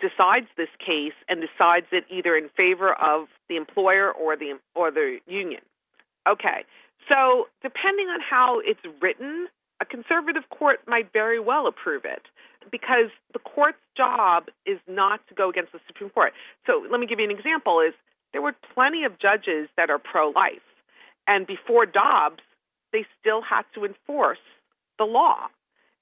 decides 0.00 0.46
this 0.56 0.68
case 0.78 1.14
and 1.28 1.40
decides 1.40 1.86
it 1.92 2.04
either 2.10 2.36
in 2.36 2.48
favor 2.56 2.92
of 2.94 3.28
the 3.48 3.56
employer 3.56 4.10
or 4.10 4.36
the 4.36 4.58
or 4.74 4.90
the 4.90 5.18
union. 5.26 5.60
Okay. 6.28 6.64
So 7.08 7.48
depending 7.62 8.08
on 8.08 8.20
how 8.20 8.60
it's 8.64 8.80
written, 9.00 9.48
a 9.80 9.84
conservative 9.84 10.44
court 10.50 10.80
might 10.86 11.12
very 11.12 11.38
well 11.38 11.66
approve 11.66 12.04
it 12.04 12.22
because 12.72 13.10
the 13.32 13.38
court's 13.38 13.78
job 13.96 14.44
is 14.64 14.78
not 14.88 15.20
to 15.28 15.34
go 15.34 15.50
against 15.50 15.72
the 15.72 15.80
Supreme 15.86 16.10
Court. 16.10 16.32
So 16.66 16.84
let 16.90 16.98
me 16.98 17.06
give 17.06 17.18
you 17.18 17.26
an 17.26 17.36
example 17.36 17.80
is 17.80 17.92
there 18.32 18.42
were 18.42 18.54
plenty 18.74 19.04
of 19.04 19.18
judges 19.18 19.68
that 19.76 19.90
are 19.90 19.98
pro-life 19.98 20.64
and 21.26 21.46
before 21.46 21.86
Dobbs 21.86 22.42
they 22.92 23.04
still 23.20 23.42
had 23.42 23.62
to 23.74 23.84
enforce 23.84 24.38
the 24.98 25.04
law 25.04 25.48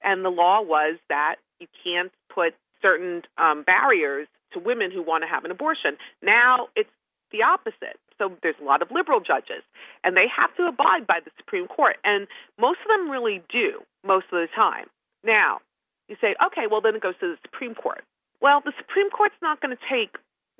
and 0.03 0.23
the 0.23 0.29
law 0.29 0.61
was 0.61 0.97
that 1.09 1.35
you 1.59 1.67
can't 1.83 2.11
put 2.33 2.53
certain 2.81 3.23
um, 3.37 3.63
barriers 3.63 4.27
to 4.53 4.59
women 4.59 4.91
who 4.91 5.01
want 5.01 5.23
to 5.23 5.27
have 5.27 5.45
an 5.45 5.51
abortion. 5.51 5.97
Now 6.21 6.67
it's 6.75 6.89
the 7.31 7.41
opposite. 7.41 7.99
So 8.19 8.31
there's 8.43 8.55
a 8.61 8.63
lot 8.63 8.81
of 8.81 8.91
liberal 8.91 9.19
judges, 9.19 9.63
and 10.03 10.15
they 10.15 10.27
have 10.29 10.55
to 10.57 10.67
abide 10.67 11.07
by 11.07 11.19
the 11.25 11.31
Supreme 11.37 11.67
Court, 11.67 11.97
and 12.03 12.27
most 12.59 12.77
of 12.85 12.87
them 12.87 13.09
really 13.09 13.41
do 13.51 13.81
most 14.05 14.25
of 14.31 14.37
the 14.37 14.47
time. 14.55 14.85
Now 15.23 15.59
you 16.07 16.15
say, 16.21 16.35
okay, 16.45 16.67
well 16.69 16.81
then 16.81 16.95
it 16.95 17.01
goes 17.01 17.15
to 17.21 17.35
the 17.35 17.37
Supreme 17.41 17.75
Court. 17.75 18.03
Well, 18.41 18.61
the 18.63 18.73
Supreme 18.77 19.09
Court's 19.09 19.39
not 19.41 19.61
going 19.61 19.75
to 19.75 19.83
take 19.89 20.17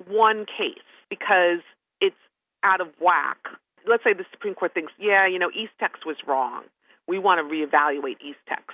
one 0.08 0.46
case 0.46 0.88
because 1.10 1.60
it's 2.00 2.16
out 2.62 2.80
of 2.80 2.88
whack. 3.00 3.38
Let's 3.86 4.02
say 4.02 4.14
the 4.14 4.24
Supreme 4.32 4.54
Court 4.54 4.72
thinks, 4.72 4.92
yeah, 4.98 5.28
you 5.28 5.38
know, 5.38 5.50
East 5.50 5.72
Eastex 5.78 6.06
was 6.06 6.16
wrong. 6.26 6.64
We 7.06 7.18
want 7.18 7.38
to 7.38 7.54
reevaluate 7.54 8.16
East 8.24 8.40
Eastex. 8.48 8.72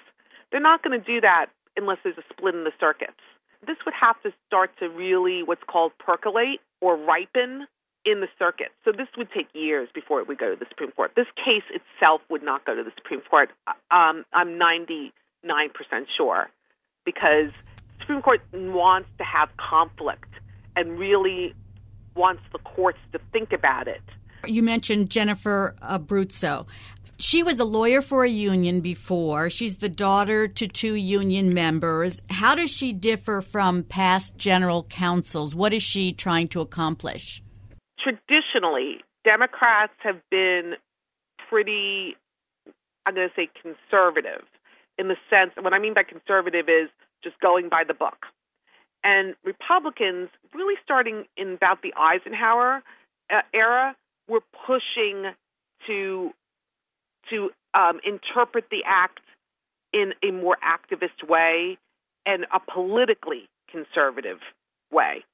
They're 0.51 0.61
not 0.61 0.83
going 0.83 0.99
to 0.99 1.05
do 1.05 1.21
that 1.21 1.47
unless 1.77 1.99
there's 2.03 2.19
a 2.19 2.25
split 2.31 2.55
in 2.55 2.65
the 2.65 2.73
circuits. 2.81 3.21
This 3.67 3.77
would 3.85 3.95
have 3.95 4.21
to 4.23 4.33
start 4.47 4.71
to 4.79 4.89
really 4.89 5.43
what's 5.43 5.63
called 5.69 5.93
percolate 5.99 6.61
or 6.81 6.97
ripen 6.97 7.67
in 8.05 8.21
the 8.21 8.29
circuit. 8.39 8.69
So 8.85 8.93
this 8.93 9.09
would 9.17 9.29
take 9.33 9.49
years 9.53 9.89
before 9.95 10.21
it 10.21 10.29
would 10.29 10.39
go 10.39 10.51
to 10.51 10.57
the 10.59 10.67
Supreme 10.69 10.91
Court. 10.93 11.13
This 11.15 11.27
case 11.37 11.65
itself 11.71 12.23
would 12.31 12.43
not 12.43 12.65
go 12.65 12.75
to 12.75 12.83
the 12.83 12.93
Supreme 12.97 13.21
Court. 13.29 13.51
Um, 13.91 14.25
I'm 14.33 14.59
99% 14.59 15.13
sure 16.17 16.49
because 17.05 17.51
the 17.99 18.01
Supreme 18.01 18.23
Court 18.23 18.41
wants 18.53 19.09
to 19.19 19.25
have 19.25 19.51
conflict 19.57 20.33
and 20.77 20.99
really 20.99 21.55
wants 22.15 22.43
the 22.53 22.59
courts 22.59 22.99
to 23.13 23.21
think 23.33 23.53
about 23.53 23.87
it. 23.87 24.03
You 24.47 24.63
mentioned 24.63 25.11
Jennifer 25.11 25.75
Abruzzo 25.83 26.67
she 27.23 27.43
was 27.43 27.61
a 27.61 27.65
lawyer 27.65 28.03
for 28.03 28.25
a 28.25 28.29
union 28.29 28.81
before. 28.81 29.51
She's 29.51 29.79
the 29.79 29.89
daughter 29.89 30.49
to 30.49 30.67
two 30.67 30.95
union 30.95 31.55
members. 31.55 32.21
How 32.31 32.55
does 32.55 32.71
she 32.71 32.93
differ 32.93 33.41
from 33.43 33.83
past 33.83 34.37
general 34.37 34.85
counsels? 34.85 35.55
What 35.55 35.73
is 35.73 35.83
she 35.83 36.13
trying 36.13 36.49
to 36.49 36.61
accomplish? 36.61 37.43
Traditionally, 37.99 39.05
Democrats 39.25 39.93
have 39.99 40.21
been 40.31 40.75
pretty, 41.49 42.17
I'm 43.07 43.15
going 43.15 43.29
to 43.29 43.35
say 43.35 43.49
conservative 43.61 44.43
in 45.01 45.09
the 45.09 45.17
sense, 45.31 45.53
what 45.59 45.73
I 45.73 45.79
mean 45.79 45.95
by 45.95 46.03
conservative 46.03 46.69
is 46.69 46.91
just 47.25 47.41
going 47.41 47.71
by 47.71 47.85
the 47.89 47.95
book. 47.95 48.27
And 49.03 49.35
Republicans, 49.45 50.29
really 50.55 50.75
starting 50.85 51.25
in 51.39 51.55
about 51.55 51.81
the 51.83 51.95
Eisenhower 51.97 52.83
uh, 53.31 53.41
era, 53.55 53.97
were 54.29 54.43
pushing 54.67 55.33
to 55.87 56.31
to 57.31 57.51
um, 57.75 58.01
interpret 58.05 58.67
the 58.71 58.83
act 58.87 59.21
in 59.93 60.13
a 60.23 60.31
more 60.31 60.57
activist 60.63 61.29
way 61.29 61.79
and 62.27 62.47
a 62.55 62.61
politically 62.61 63.49
conservative 63.71 64.39
way. 64.93 65.25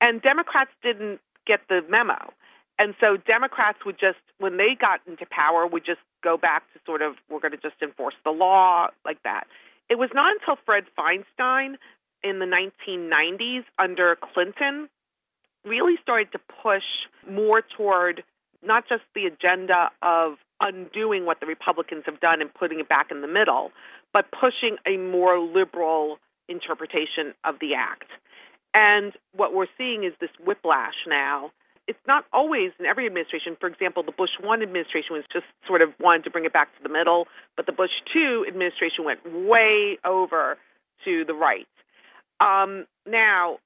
And 0.00 0.22
Democrats 0.22 0.70
didn't 0.82 1.20
get 1.46 1.60
the 1.68 1.80
memo. 1.88 2.32
And 2.78 2.94
so 3.00 3.16
Democrats 3.16 3.78
would 3.84 3.98
just, 3.98 4.18
when 4.38 4.56
they 4.56 4.76
got 4.78 5.00
into 5.06 5.26
power, 5.30 5.66
would 5.66 5.84
just 5.84 6.00
go 6.24 6.36
back 6.36 6.62
to 6.72 6.80
sort 6.86 7.02
of, 7.02 7.14
we're 7.30 7.40
going 7.40 7.52
to 7.52 7.58
just 7.58 7.76
enforce 7.82 8.14
the 8.24 8.30
law 8.30 8.88
like 9.04 9.22
that. 9.24 9.44
It 9.90 9.98
was 9.98 10.10
not 10.14 10.32
until 10.32 10.56
Fred 10.64 10.84
Feinstein 10.98 11.76
in 12.22 12.38
the 12.38 12.46
1990s 12.46 13.64
under 13.78 14.16
Clinton 14.16 14.88
really 15.64 15.94
started 16.02 16.32
to 16.32 16.40
push 16.62 16.82
more 17.28 17.62
toward 17.76 18.24
not 18.64 18.84
just 18.88 19.02
the 19.14 19.26
agenda 19.26 19.90
of 20.02 20.34
undoing 20.62 21.26
what 21.26 21.40
the 21.40 21.46
Republicans 21.46 22.04
have 22.06 22.20
done 22.20 22.40
and 22.40 22.52
putting 22.54 22.80
it 22.80 22.88
back 22.88 23.10
in 23.10 23.20
the 23.20 23.28
middle, 23.28 23.72
but 24.12 24.26
pushing 24.30 24.76
a 24.86 24.96
more 24.96 25.38
liberal 25.38 26.18
interpretation 26.48 27.34
of 27.44 27.56
the 27.60 27.74
act. 27.74 28.08
And 28.74 29.12
what 29.34 29.52
we're 29.52 29.66
seeing 29.76 30.04
is 30.04 30.12
this 30.20 30.30
whiplash 30.42 30.94
now. 31.06 31.50
It's 31.88 31.98
not 32.06 32.24
always 32.32 32.70
in 32.78 32.86
every 32.86 33.06
administration. 33.06 33.56
For 33.58 33.66
example, 33.66 34.02
the 34.02 34.12
Bush 34.12 34.30
1 34.40 34.62
administration 34.62 35.12
was 35.12 35.24
just 35.32 35.44
sort 35.66 35.82
of 35.82 35.90
wanted 36.00 36.24
to 36.24 36.30
bring 36.30 36.44
it 36.44 36.52
back 36.52 36.68
to 36.76 36.82
the 36.82 36.88
middle, 36.88 37.26
but 37.56 37.66
the 37.66 37.72
Bush 37.72 37.90
2 38.14 38.46
administration 38.48 39.04
went 39.04 39.20
way 39.26 39.98
over 40.04 40.56
to 41.04 41.24
the 41.26 41.34
right. 41.34 41.66
Um, 42.40 42.86
now, 43.06 43.58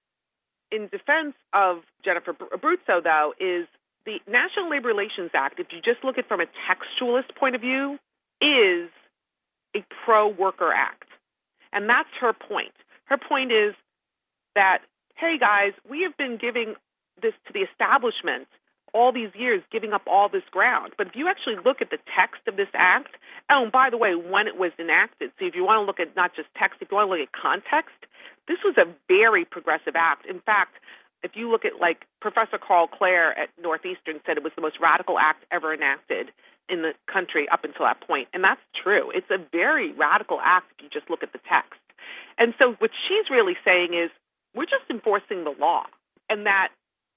in 0.72 0.88
defense 0.88 1.34
of 1.52 1.82
Jennifer 2.04 2.32
Abruzzo, 2.32 3.02
though, 3.04 3.34
is 3.38 3.68
the 4.06 4.20
National 4.30 4.70
Labor 4.70 4.88
Relations 4.88 5.30
Act, 5.34 5.58
if 5.58 5.66
you 5.72 5.82
just 5.82 6.04
look 6.04 6.16
at 6.16 6.24
it 6.24 6.28
from 6.28 6.40
a 6.40 6.46
textualist 6.64 7.34
point 7.34 7.54
of 7.54 7.60
view, 7.60 7.98
is 8.40 8.88
a 9.74 9.84
pro 10.04 10.28
worker 10.28 10.72
act. 10.72 11.08
And 11.72 11.88
that's 11.88 12.08
her 12.20 12.32
point. 12.32 12.72
Her 13.06 13.18
point 13.18 13.52
is 13.52 13.74
that, 14.54 14.78
hey 15.16 15.36
guys, 15.38 15.72
we 15.88 16.02
have 16.02 16.16
been 16.16 16.38
giving 16.40 16.74
this 17.20 17.34
to 17.46 17.52
the 17.52 17.60
establishment 17.60 18.46
all 18.94 19.12
these 19.12 19.30
years, 19.34 19.62
giving 19.70 19.92
up 19.92 20.02
all 20.06 20.28
this 20.28 20.44
ground. 20.50 20.92
But 20.96 21.08
if 21.08 21.16
you 21.16 21.28
actually 21.28 21.56
look 21.64 21.82
at 21.82 21.90
the 21.90 21.98
text 22.16 22.40
of 22.46 22.56
this 22.56 22.68
act, 22.72 23.16
oh, 23.50 23.64
and 23.64 23.72
by 23.72 23.90
the 23.90 23.98
way, 23.98 24.14
when 24.14 24.46
it 24.46 24.56
was 24.56 24.72
enacted, 24.78 25.32
so 25.38 25.44
if 25.44 25.54
you 25.54 25.64
want 25.64 25.82
to 25.82 25.84
look 25.84 26.00
at 26.00 26.16
not 26.16 26.34
just 26.34 26.48
text, 26.56 26.78
if 26.80 26.90
you 26.90 26.96
want 26.96 27.08
to 27.08 27.12
look 27.12 27.28
at 27.28 27.32
context, 27.32 27.98
this 28.48 28.58
was 28.64 28.76
a 28.78 28.86
very 29.08 29.44
progressive 29.44 29.94
act. 29.96 30.24
In 30.24 30.40
fact, 30.40 30.76
if 31.22 31.32
you 31.34 31.50
look 31.50 31.64
at 31.64 31.80
like 31.80 32.04
Professor 32.20 32.58
Karl 32.58 32.88
Klare 32.88 33.30
at 33.36 33.48
Northeastern 33.60 34.20
said 34.26 34.36
it 34.36 34.42
was 34.42 34.52
the 34.56 34.62
most 34.62 34.76
radical 34.80 35.18
act 35.18 35.44
ever 35.50 35.74
enacted 35.74 36.30
in 36.68 36.82
the 36.82 36.92
country 37.10 37.48
up 37.48 37.64
until 37.64 37.86
that 37.86 38.00
point. 38.00 38.28
And 38.32 38.42
that's 38.42 38.60
true. 38.82 39.10
It's 39.14 39.30
a 39.30 39.38
very 39.52 39.92
radical 39.92 40.40
act 40.42 40.72
if 40.76 40.84
you 40.84 40.90
just 40.90 41.10
look 41.10 41.22
at 41.22 41.32
the 41.32 41.40
text. 41.48 41.80
And 42.38 42.54
so 42.58 42.74
what 42.78 42.90
she's 43.08 43.30
really 43.30 43.56
saying 43.64 43.94
is 43.94 44.10
we're 44.54 44.64
just 44.64 44.88
enforcing 44.90 45.44
the 45.44 45.54
law. 45.58 45.84
And 46.28 46.46
that 46.46 46.68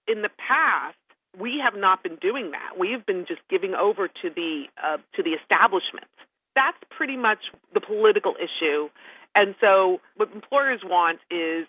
in 0.07 0.21
the 0.21 0.29
past, 0.37 0.97
we 1.37 1.61
have 1.63 1.79
not 1.79 2.03
been 2.03 2.15
doing 2.15 2.51
that. 2.51 2.79
We 2.79 2.91
have 2.91 3.05
been 3.05 3.25
just 3.27 3.41
giving 3.49 3.73
over 3.73 4.07
to 4.07 4.29
the 4.29 4.65
uh, 4.81 4.97
to 5.15 5.23
the 5.23 5.31
establishment. 5.31 6.07
That's 6.55 6.77
pretty 6.89 7.17
much 7.17 7.39
the 7.73 7.81
political 7.81 8.33
issue. 8.35 8.89
And 9.35 9.55
so 9.61 10.01
what 10.15 10.29
employers 10.33 10.81
want 10.83 11.19
is 11.29 11.67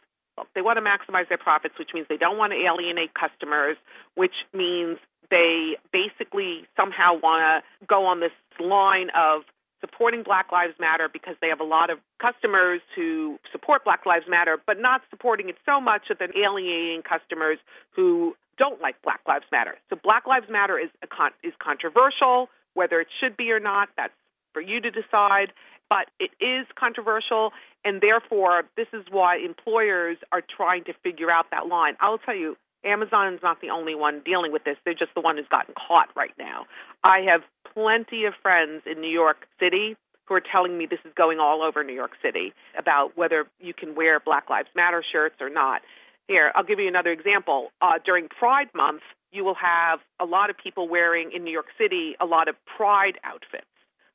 they 0.54 0.62
want 0.62 0.78
to 0.78 0.85
maximize 0.85 1.28
their 1.28 1.38
profits, 1.38 1.75
which 1.78 1.90
means 1.94 2.06
they 2.09 2.16
don't 2.16 2.38
want 2.38 2.52
to 2.52 2.59
alienate 2.59 3.11
customers, 3.14 3.76
which 4.14 4.35
means 4.52 4.99
they 5.30 5.76
basically 5.92 6.66
somehow 6.76 7.14
want 7.14 7.42
to 7.42 7.87
go 7.87 8.06
on 8.06 8.20
this 8.20 8.32
line 8.59 9.09
of 9.16 9.42
supporting 9.80 10.23
Black 10.23 10.52
Lives 10.52 10.75
Matter 10.78 11.09
because 11.11 11.37
they 11.40 11.49
have 11.49 11.61
a 11.61 11.64
lot 11.64 11.90
of 11.90 11.99
customers 12.20 12.80
who 12.94 13.38
support 13.50 13.85
Black 13.85 14.04
Lives 14.04 14.26
Matter, 14.28 14.59
but 14.66 14.78
not 14.78 15.00
supporting 15.11 15.49
it 15.49 15.56
so 15.64 15.80
much 15.80 16.02
that 16.09 16.18
they're 16.18 16.37
alienating 16.37 17.02
customers 17.02 17.59
who 17.97 18.37
don't 18.59 18.80
like 18.80 19.00
Black 19.02 19.20
Lives 19.26 19.47
Matter. 19.50 19.76
So 19.88 19.97
Black 19.97 20.26
Lives 20.26 20.47
Matter 20.50 20.78
is 20.78 20.90
con- 21.09 21.32
is 21.42 21.54
controversial. 21.62 22.49
Whether 22.75 23.00
it 23.00 23.09
should 23.20 23.37
be 23.37 23.50
or 23.50 23.61
not, 23.61 23.88
that's 23.97 24.12
for 24.52 24.61
you 24.61 24.80
to 24.80 24.90
decide. 24.90 25.52
But 25.90 26.09
it 26.18 26.30
is 26.40 26.66
controversial, 26.78 27.52
and 27.85 28.00
therefore, 28.00 28.62
this 28.76 28.87
is 28.92 29.04
why 29.11 29.37
employers 29.37 30.16
are 30.32 30.40
trying 30.40 30.85
to 30.85 30.94
figure 31.02 31.30
out 31.30 31.47
that 31.50 31.66
line. 31.66 31.97
I'll 32.00 32.18
tell 32.18 32.37
you, 32.37 32.56
Amazon 32.85 33.35
is 33.35 33.40
not 33.42 33.61
the 33.61 33.70
only 33.70 33.94
one 33.94 34.23
dealing 34.25 34.52
with 34.52 34.64
this. 34.64 34.76
They're 34.85 34.94
just 34.94 35.12
the 35.14 35.20
one 35.20 35.37
who's 35.37 35.49
gotten 35.50 35.75
caught 35.75 36.09
right 36.16 36.32
now. 36.38 36.64
I 37.04 37.18
have 37.28 37.42
plenty 37.75 38.25
of 38.25 38.35
friends 38.40 38.82
in 38.90 39.00
New 39.00 39.11
York 39.11 39.47
City 39.59 39.97
who 40.26 40.35
are 40.35 40.40
telling 40.40 40.78
me 40.78 40.87
this 40.87 41.00
is 41.04 41.12
going 41.16 41.40
all 41.40 41.61
over 41.61 41.82
New 41.82 41.92
York 41.92 42.12
City 42.23 42.52
about 42.78 43.16
whether 43.16 43.47
you 43.59 43.75
can 43.75 43.97
wear 43.97 44.20
Black 44.20 44.49
Lives 44.49 44.68
Matter 44.76 45.02
shirts 45.12 45.35
or 45.40 45.50
not. 45.50 45.82
Here, 46.28 46.52
I'll 46.54 46.64
give 46.64 46.78
you 46.78 46.87
another 46.87 47.11
example. 47.11 47.73
Uh, 47.82 47.99
during 48.04 48.28
Pride 48.28 48.68
Month, 48.73 49.02
you 49.32 49.44
will 49.44 49.56
have 49.56 49.99
a 50.20 50.25
lot 50.25 50.49
of 50.49 50.56
people 50.56 50.88
wearing 50.88 51.32
in 51.35 51.42
New 51.42 51.50
York 51.50 51.66
City 51.76 52.14
a 52.20 52.26
lot 52.26 52.49
of 52.49 52.54
pride 52.64 53.18
outfits, 53.25 53.66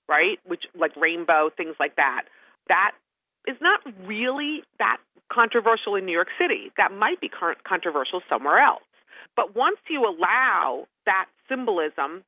right? 0.08 0.40
Which 0.46 0.64
like 0.78 0.96
rainbow 0.96 1.50
things 1.56 1.76
like 1.80 1.96
that. 1.96 2.24
That 2.68 2.92
is 3.48 3.58
not 3.62 3.82
really 4.06 4.64
that 4.80 4.98
controversial 5.32 5.96
in 5.96 6.06
New 6.06 6.14
York 6.14 6.30
City. 6.40 6.72
That 6.78 6.92
might 6.92 7.20
be 7.22 7.30
controversial 7.68 8.22
somewhere 8.30 8.60
else. 8.60 8.84
But 9.36 9.56
once 9.56 9.78
you 9.90 10.06
allow 10.06 10.88
that 11.06 11.26
symbolism, 11.50 12.24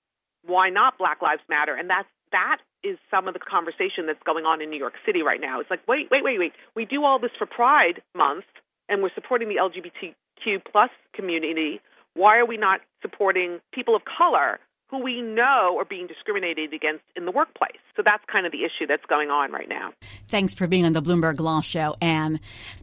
why 0.45 0.69
not 0.69 0.97
Black 0.97 1.21
Lives 1.21 1.41
Matter? 1.49 1.75
And 1.75 1.89
that's 1.89 2.07
that 2.31 2.57
is 2.83 2.97
some 3.09 3.27
of 3.27 3.33
the 3.33 3.39
conversation 3.39 4.05
that's 4.05 4.21
going 4.25 4.45
on 4.45 4.61
in 4.61 4.69
New 4.69 4.77
York 4.77 4.93
City 5.05 5.21
right 5.21 5.39
now. 5.39 5.59
It's 5.59 5.69
like, 5.69 5.85
wait, 5.87 6.07
wait, 6.11 6.23
wait, 6.23 6.39
wait. 6.39 6.53
We 6.75 6.85
do 6.85 7.03
all 7.03 7.19
this 7.19 7.31
for 7.37 7.45
Pride 7.45 8.01
Month, 8.15 8.45
and 8.89 9.01
we're 9.01 9.13
supporting 9.15 9.49
the 9.49 9.55
LGBTQ 9.55 10.61
plus 10.69 10.89
community. 11.13 11.79
Why 12.13 12.37
are 12.37 12.45
we 12.45 12.57
not 12.57 12.81
supporting 13.01 13.59
people 13.73 13.95
of 13.95 14.01
color 14.05 14.59
who 14.89 14.99
we 15.03 15.21
know 15.21 15.77
are 15.77 15.85
being 15.85 16.07
discriminated 16.07 16.73
against 16.73 17.03
in 17.15 17.25
the 17.25 17.31
workplace. 17.31 17.77
So 17.95 18.01
that's 18.03 18.23
kind 18.31 18.45
of 18.45 18.51
the 18.51 18.63
issue 18.63 18.87
that's 18.87 19.05
going 19.05 19.29
on 19.29 19.51
right 19.51 19.67
now. 19.67 19.91
Thanks 20.29 20.53
for 20.53 20.67
being 20.67 20.85
on 20.85 20.93
the 20.93 21.01
Bloomberg 21.01 21.39
Law 21.39 21.61
Show, 21.61 21.95
Anne. 22.01 22.39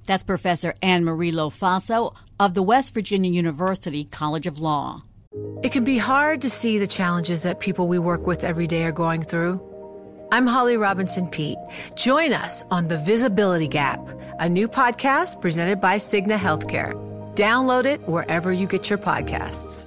That's 0.07 0.23
Professor 0.23 0.75
Anne 0.83 1.05
Marie 1.05 1.33
Lofaso 1.33 2.14
of 2.38 2.55
the 2.55 2.62
West 2.62 2.93
Virginia 2.93 3.31
University 3.31 4.05
College 4.05 4.47
of 4.47 4.61
Law. 4.61 5.03
It 5.62 5.73
can 5.73 5.85
be 5.85 5.99
hard 5.99 6.43
to 6.43 6.51
see 6.51 6.79
the 6.79 6.87
challenges 6.87 7.43
that 7.43 7.59
people 7.59 7.88
we 7.88 7.99
work 7.99 8.27
with 8.27 8.45
every 8.45 8.67
day 8.67 8.85
are 8.85 8.93
going 8.93 9.23
through. 9.23 9.61
I'm 10.31 10.47
Holly 10.47 10.77
Robinson 10.77 11.29
Peete. 11.29 11.59
Join 11.97 12.33
us 12.33 12.64
on 12.71 12.88
The 12.88 12.99
Visibility 12.99 13.69
Gap, 13.69 14.01
a 14.38 14.49
new 14.49 14.69
podcast 14.69 15.40
presented 15.40 15.81
by 15.81 15.97
Cigna 15.97 16.37
Healthcare. 16.37 16.95
Download 17.35 17.85
it 17.85 18.01
wherever 18.09 18.53
you 18.53 18.67
get 18.67 18.90
your 18.90 18.99
podcasts. 18.99 19.87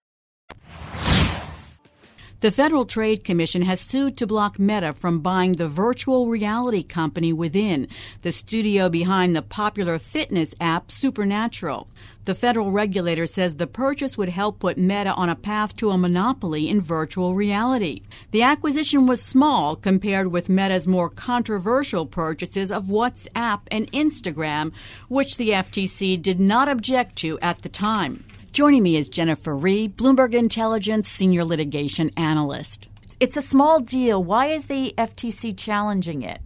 The 2.41 2.49
Federal 2.49 2.85
Trade 2.85 3.23
Commission 3.23 3.61
has 3.61 3.79
sued 3.79 4.17
to 4.17 4.25
block 4.25 4.57
Meta 4.57 4.93
from 4.93 5.19
buying 5.19 5.53
the 5.53 5.67
virtual 5.67 6.25
reality 6.25 6.81
company 6.81 7.31
Within, 7.31 7.87
the 8.23 8.31
studio 8.31 8.89
behind 8.89 9.35
the 9.35 9.43
popular 9.43 9.99
fitness 9.99 10.55
app 10.59 10.89
Supernatural. 10.89 11.87
The 12.25 12.33
federal 12.33 12.71
regulator 12.71 13.27
says 13.27 13.53
the 13.53 13.67
purchase 13.67 14.17
would 14.17 14.29
help 14.29 14.57
put 14.57 14.79
Meta 14.79 15.13
on 15.13 15.29
a 15.29 15.35
path 15.35 15.75
to 15.75 15.91
a 15.91 15.99
monopoly 15.99 16.67
in 16.67 16.81
virtual 16.81 17.35
reality. 17.35 18.01
The 18.31 18.41
acquisition 18.41 19.05
was 19.05 19.21
small 19.21 19.75
compared 19.75 20.31
with 20.31 20.49
Meta's 20.49 20.87
more 20.87 21.09
controversial 21.09 22.07
purchases 22.07 22.71
of 22.71 22.85
WhatsApp 22.85 23.59
and 23.69 23.91
Instagram, 23.91 24.73
which 25.09 25.37
the 25.37 25.49
FTC 25.49 26.19
did 26.19 26.39
not 26.39 26.67
object 26.67 27.17
to 27.17 27.37
at 27.39 27.61
the 27.61 27.69
time. 27.69 28.23
Joining 28.51 28.83
me 28.83 28.97
is 28.97 29.07
Jennifer 29.07 29.55
Rie, 29.55 29.87
Bloomberg 29.87 30.33
Intelligence 30.33 31.07
Senior 31.07 31.45
Litigation 31.45 32.11
Analyst. 32.17 32.89
It's 33.21 33.37
a 33.37 33.41
small 33.41 33.79
deal. 33.79 34.21
Why 34.21 34.47
is 34.47 34.65
the 34.65 34.93
FTC 34.97 35.57
challenging 35.57 36.23
it? 36.23 36.41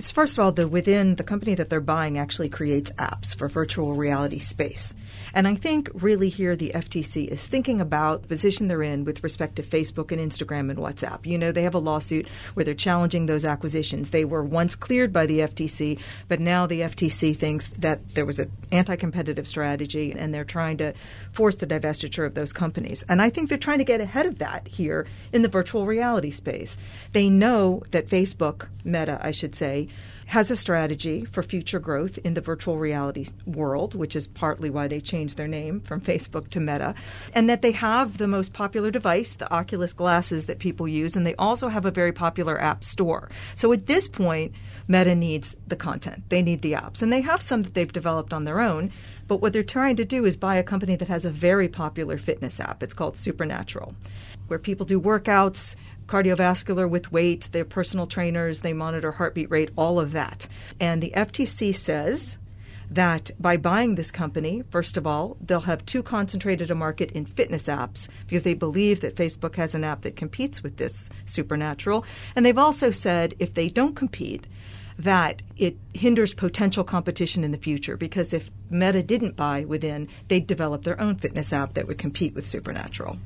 First 0.00 0.38
of 0.38 0.44
all, 0.44 0.52
the 0.52 0.66
within 0.66 1.16
the 1.16 1.24
company 1.24 1.54
that 1.56 1.68
they're 1.68 1.82
buying 1.82 2.16
actually 2.16 2.48
creates 2.48 2.90
apps 2.92 3.36
for 3.36 3.48
virtual 3.48 3.96
reality 3.96 4.38
space. 4.38 4.94
And 5.34 5.46
I 5.46 5.54
think 5.54 5.90
really 5.94 6.28
here 6.28 6.56
the 6.56 6.72
FTC 6.74 7.28
is 7.28 7.46
thinking 7.46 7.80
about 7.80 8.22
the 8.22 8.28
position 8.28 8.68
they're 8.68 8.82
in 8.82 9.04
with 9.04 9.22
respect 9.22 9.56
to 9.56 9.62
Facebook 9.62 10.12
and 10.12 10.20
Instagram 10.20 10.70
and 10.70 10.78
WhatsApp. 10.78 11.26
You 11.26 11.38
know, 11.38 11.52
they 11.52 11.62
have 11.62 11.74
a 11.74 11.78
lawsuit 11.78 12.28
where 12.54 12.64
they're 12.64 12.74
challenging 12.74 13.26
those 13.26 13.44
acquisitions. 13.44 14.10
They 14.10 14.24
were 14.24 14.42
once 14.42 14.74
cleared 14.74 15.12
by 15.12 15.26
the 15.26 15.40
FTC, 15.40 15.98
but 16.28 16.40
now 16.40 16.66
the 16.66 16.80
FTC 16.80 17.36
thinks 17.36 17.68
that 17.78 18.14
there 18.14 18.26
was 18.26 18.38
an 18.38 18.50
anti 18.70 18.96
competitive 18.96 19.48
strategy 19.48 20.12
and 20.12 20.32
they're 20.32 20.44
trying 20.44 20.76
to 20.78 20.94
force 21.32 21.56
the 21.56 21.66
divestiture 21.66 22.26
of 22.26 22.34
those 22.34 22.52
companies. 22.52 23.04
And 23.08 23.20
I 23.20 23.30
think 23.30 23.48
they're 23.48 23.58
trying 23.58 23.78
to 23.78 23.84
get 23.84 24.00
ahead 24.00 24.26
of 24.26 24.38
that 24.38 24.66
here 24.68 25.06
in 25.32 25.42
the 25.42 25.48
virtual 25.48 25.86
reality 25.86 26.30
space. 26.30 26.76
They 27.12 27.30
know 27.30 27.82
that 27.90 28.08
Facebook, 28.08 28.68
Meta, 28.84 29.18
I 29.22 29.30
should 29.30 29.54
say, 29.54 29.88
has 30.28 30.50
a 30.50 30.56
strategy 30.56 31.24
for 31.24 31.42
future 31.42 31.78
growth 31.78 32.18
in 32.18 32.34
the 32.34 32.40
virtual 32.42 32.76
reality 32.76 33.26
world, 33.46 33.94
which 33.94 34.14
is 34.14 34.26
partly 34.26 34.68
why 34.68 34.86
they 34.86 35.00
changed 35.00 35.38
their 35.38 35.48
name 35.48 35.80
from 35.80 36.02
Facebook 36.02 36.50
to 36.50 36.60
Meta, 36.60 36.94
and 37.34 37.48
that 37.48 37.62
they 37.62 37.72
have 37.72 38.18
the 38.18 38.28
most 38.28 38.52
popular 38.52 38.90
device, 38.90 39.32
the 39.34 39.50
Oculus 39.50 39.94
glasses 39.94 40.44
that 40.44 40.58
people 40.58 40.86
use, 40.86 41.16
and 41.16 41.26
they 41.26 41.34
also 41.36 41.68
have 41.68 41.86
a 41.86 41.90
very 41.90 42.12
popular 42.12 42.60
app 42.60 42.84
store. 42.84 43.30
So 43.54 43.72
at 43.72 43.86
this 43.86 44.06
point, 44.06 44.52
Meta 44.86 45.14
needs 45.14 45.56
the 45.66 45.76
content. 45.76 46.22
They 46.28 46.42
need 46.42 46.60
the 46.60 46.72
apps. 46.72 47.00
And 47.00 47.10
they 47.10 47.22
have 47.22 47.40
some 47.40 47.62
that 47.62 47.72
they've 47.72 47.90
developed 47.90 48.34
on 48.34 48.44
their 48.44 48.60
own. 48.60 48.92
But 49.28 49.40
what 49.40 49.54
they're 49.54 49.62
trying 49.62 49.96
to 49.96 50.04
do 50.04 50.26
is 50.26 50.36
buy 50.36 50.56
a 50.56 50.62
company 50.62 50.96
that 50.96 51.08
has 51.08 51.24
a 51.24 51.30
very 51.30 51.68
popular 51.68 52.18
fitness 52.18 52.60
app. 52.60 52.82
It's 52.82 52.94
called 52.94 53.16
Supernatural, 53.16 53.94
where 54.48 54.58
people 54.58 54.84
do 54.84 55.00
workouts, 55.00 55.74
cardiovascular 56.08 56.88
with 56.88 57.12
weight, 57.12 57.48
they're 57.52 57.64
personal 57.64 58.06
trainers, 58.06 58.60
they 58.60 58.72
monitor 58.72 59.12
heartbeat 59.12 59.50
rate, 59.50 59.70
all 59.76 60.00
of 60.00 60.12
that. 60.12 60.48
And 60.80 61.02
the 61.02 61.12
FTC 61.14 61.74
says 61.74 62.38
that 62.90 63.30
by 63.38 63.56
buying 63.56 63.94
this 63.94 64.10
company, 64.10 64.62
first 64.70 64.96
of 64.96 65.06
all, 65.06 65.36
they'll 65.40 65.60
have 65.60 65.84
too 65.84 66.02
concentrated 66.02 66.70
a 66.70 66.74
market 66.74 67.10
in 67.12 67.26
fitness 67.26 67.66
apps 67.66 68.08
because 68.26 68.42
they 68.42 68.54
believe 68.54 69.02
that 69.02 69.16
Facebook 69.16 69.56
has 69.56 69.74
an 69.74 69.84
app 69.84 70.02
that 70.02 70.16
competes 70.16 70.62
with 70.62 70.78
this 70.78 71.10
Supernatural. 71.26 72.04
And 72.34 72.44
they've 72.44 72.56
also 72.56 72.90
said 72.90 73.34
if 73.38 73.54
they 73.54 73.68
don't 73.68 73.94
compete, 73.94 74.46
that 74.98 75.42
it 75.56 75.76
hinders 75.94 76.34
potential 76.34 76.82
competition 76.82 77.44
in 77.44 77.52
the 77.52 77.58
future 77.58 77.96
because 77.96 78.32
if 78.32 78.50
Meta 78.68 79.02
didn't 79.02 79.36
buy 79.36 79.64
within, 79.64 80.08
they'd 80.26 80.46
develop 80.46 80.82
their 80.82 81.00
own 81.00 81.14
fitness 81.14 81.52
app 81.52 81.74
that 81.74 81.86
would 81.86 81.98
compete 81.98 82.34
with 82.34 82.46
Supernatural. 82.46 83.16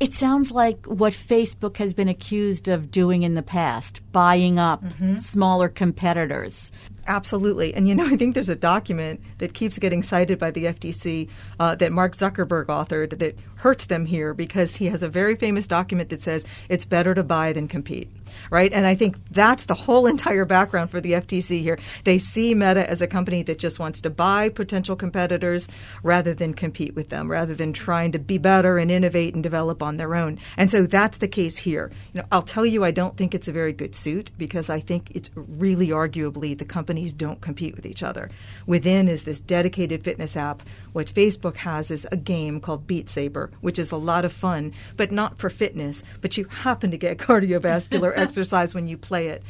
It 0.00 0.12
sounds 0.12 0.52
like 0.52 0.86
what 0.86 1.12
Facebook 1.12 1.78
has 1.78 1.92
been 1.92 2.08
accused 2.08 2.68
of 2.68 2.90
doing 2.90 3.24
in 3.24 3.34
the 3.34 3.42
past, 3.42 4.00
buying 4.12 4.58
up 4.58 4.84
mm-hmm. 4.84 5.18
smaller 5.18 5.68
competitors. 5.68 6.70
Absolutely. 7.08 7.72
And 7.72 7.88
you 7.88 7.94
know, 7.94 8.06
I 8.06 8.16
think 8.16 8.34
there's 8.34 8.50
a 8.50 8.54
document 8.54 9.20
that 9.38 9.54
keeps 9.54 9.78
getting 9.78 10.02
cited 10.02 10.38
by 10.38 10.50
the 10.50 10.66
FTC 10.66 11.30
uh, 11.58 11.74
that 11.76 11.90
Mark 11.90 12.12
Zuckerberg 12.12 12.66
authored 12.66 13.18
that 13.18 13.34
hurts 13.56 13.86
them 13.86 14.04
here 14.04 14.34
because 14.34 14.76
he 14.76 14.86
has 14.86 15.02
a 15.02 15.08
very 15.08 15.34
famous 15.34 15.66
document 15.66 16.10
that 16.10 16.20
says 16.20 16.44
it's 16.68 16.84
better 16.84 17.14
to 17.14 17.22
buy 17.22 17.54
than 17.54 17.66
compete. 17.66 18.10
Right? 18.50 18.70
And 18.74 18.86
I 18.86 18.94
think 18.94 19.16
that's 19.30 19.64
the 19.64 19.74
whole 19.74 20.06
entire 20.18 20.44
background 20.44 20.90
for 20.90 21.00
the 21.00 21.12
FTC 21.12 21.62
here. 21.62 21.78
They 22.04 22.18
see 22.18 22.54
Meta 22.54 22.88
as 22.88 23.00
a 23.00 23.06
company 23.06 23.42
that 23.44 23.58
just 23.58 23.78
wants 23.78 24.02
to 24.02 24.10
buy 24.10 24.50
potential 24.50 24.94
competitors 24.94 25.66
rather 26.02 26.34
than 26.34 26.52
compete 26.52 26.94
with 26.94 27.08
them, 27.08 27.30
rather 27.30 27.54
than 27.54 27.72
trying 27.72 28.12
to 28.12 28.18
be 28.18 28.36
better 28.36 28.76
and 28.76 28.90
innovate 28.90 29.32
and 29.32 29.42
develop 29.42 29.82
on 29.82 29.96
their 29.96 30.14
own. 30.14 30.38
And 30.58 30.70
so 30.70 30.84
that's 30.84 31.18
the 31.18 31.28
case 31.28 31.56
here. 31.56 31.90
You 32.12 32.20
know, 32.20 32.26
I'll 32.30 32.42
tell 32.42 32.66
you 32.66 32.84
I 32.84 32.90
don't 32.90 33.16
think 33.16 33.34
it's 33.34 33.48
a 33.48 33.52
very 33.52 33.72
good 33.72 33.94
suit 33.94 34.30
because 34.36 34.68
I 34.68 34.80
think 34.80 35.10
it's 35.14 35.30
really 35.34 35.88
arguably 35.88 36.56
the 36.56 36.66
company 36.66 36.97
companies 36.98 37.12
don't 37.12 37.40
compete 37.40 37.76
with 37.76 37.86
each 37.86 38.02
other. 38.02 38.28
Within 38.66 39.06
is 39.06 39.22
this 39.22 39.38
dedicated 39.38 40.02
fitness 40.02 40.36
app. 40.36 40.64
What 40.94 41.06
Facebook 41.06 41.54
has 41.54 41.92
is 41.92 42.08
a 42.10 42.16
game 42.16 42.60
called 42.60 42.88
Beat 42.88 43.08
Saber, 43.08 43.50
which 43.60 43.78
is 43.78 43.92
a 43.92 43.96
lot 43.96 44.24
of 44.24 44.32
fun, 44.32 44.72
but 44.96 45.12
not 45.12 45.38
for 45.38 45.48
fitness, 45.48 46.02
but 46.20 46.36
you 46.36 46.44
happen 46.46 46.90
to 46.90 46.98
get 46.98 47.18
cardiovascular 47.28 48.12
exercise 48.16 48.74
when 48.74 48.88
you 48.88 48.96
play 48.96 49.28
it. 49.28 49.44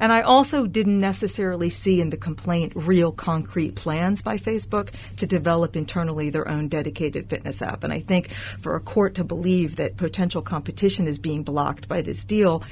And 0.00 0.12
I 0.12 0.22
also 0.22 0.66
didn't 0.66 0.98
necessarily 0.98 1.68
see 1.68 2.00
in 2.00 2.08
the 2.08 2.16
complaint 2.16 2.72
real 2.74 3.12
concrete 3.12 3.74
plans 3.74 4.22
by 4.22 4.38
Facebook 4.38 4.88
to 5.16 5.26
develop 5.26 5.76
internally 5.76 6.30
their 6.30 6.48
own 6.48 6.68
dedicated 6.68 7.28
fitness 7.28 7.60
app. 7.60 7.84
And 7.84 7.92
I 7.92 8.00
think 8.00 8.30
for 8.60 8.74
a 8.74 8.80
court 8.80 9.14
to 9.16 9.24
believe 9.24 9.76
that 9.76 9.98
potential 9.98 10.40
competition 10.42 11.06
is 11.06 11.18
being 11.18 11.42
blocked 11.42 11.86
by 11.86 12.00
this 12.00 12.24
deal, 12.24 12.62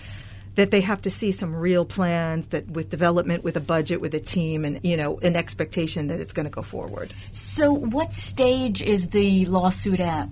that 0.54 0.70
they 0.70 0.80
have 0.80 1.02
to 1.02 1.10
see 1.10 1.32
some 1.32 1.54
real 1.54 1.84
plans 1.84 2.48
that 2.48 2.68
with 2.70 2.90
development 2.90 3.44
with 3.44 3.56
a 3.56 3.60
budget 3.60 4.00
with 4.00 4.14
a 4.14 4.20
team 4.20 4.64
and 4.64 4.80
you 4.82 4.96
know 4.96 5.18
an 5.20 5.36
expectation 5.36 6.08
that 6.08 6.20
it's 6.20 6.32
going 6.32 6.44
to 6.44 6.50
go 6.50 6.62
forward 6.62 7.14
so 7.30 7.72
what 7.72 8.14
stage 8.14 8.82
is 8.82 9.08
the 9.08 9.46
lawsuit 9.46 10.00
at 10.00 10.28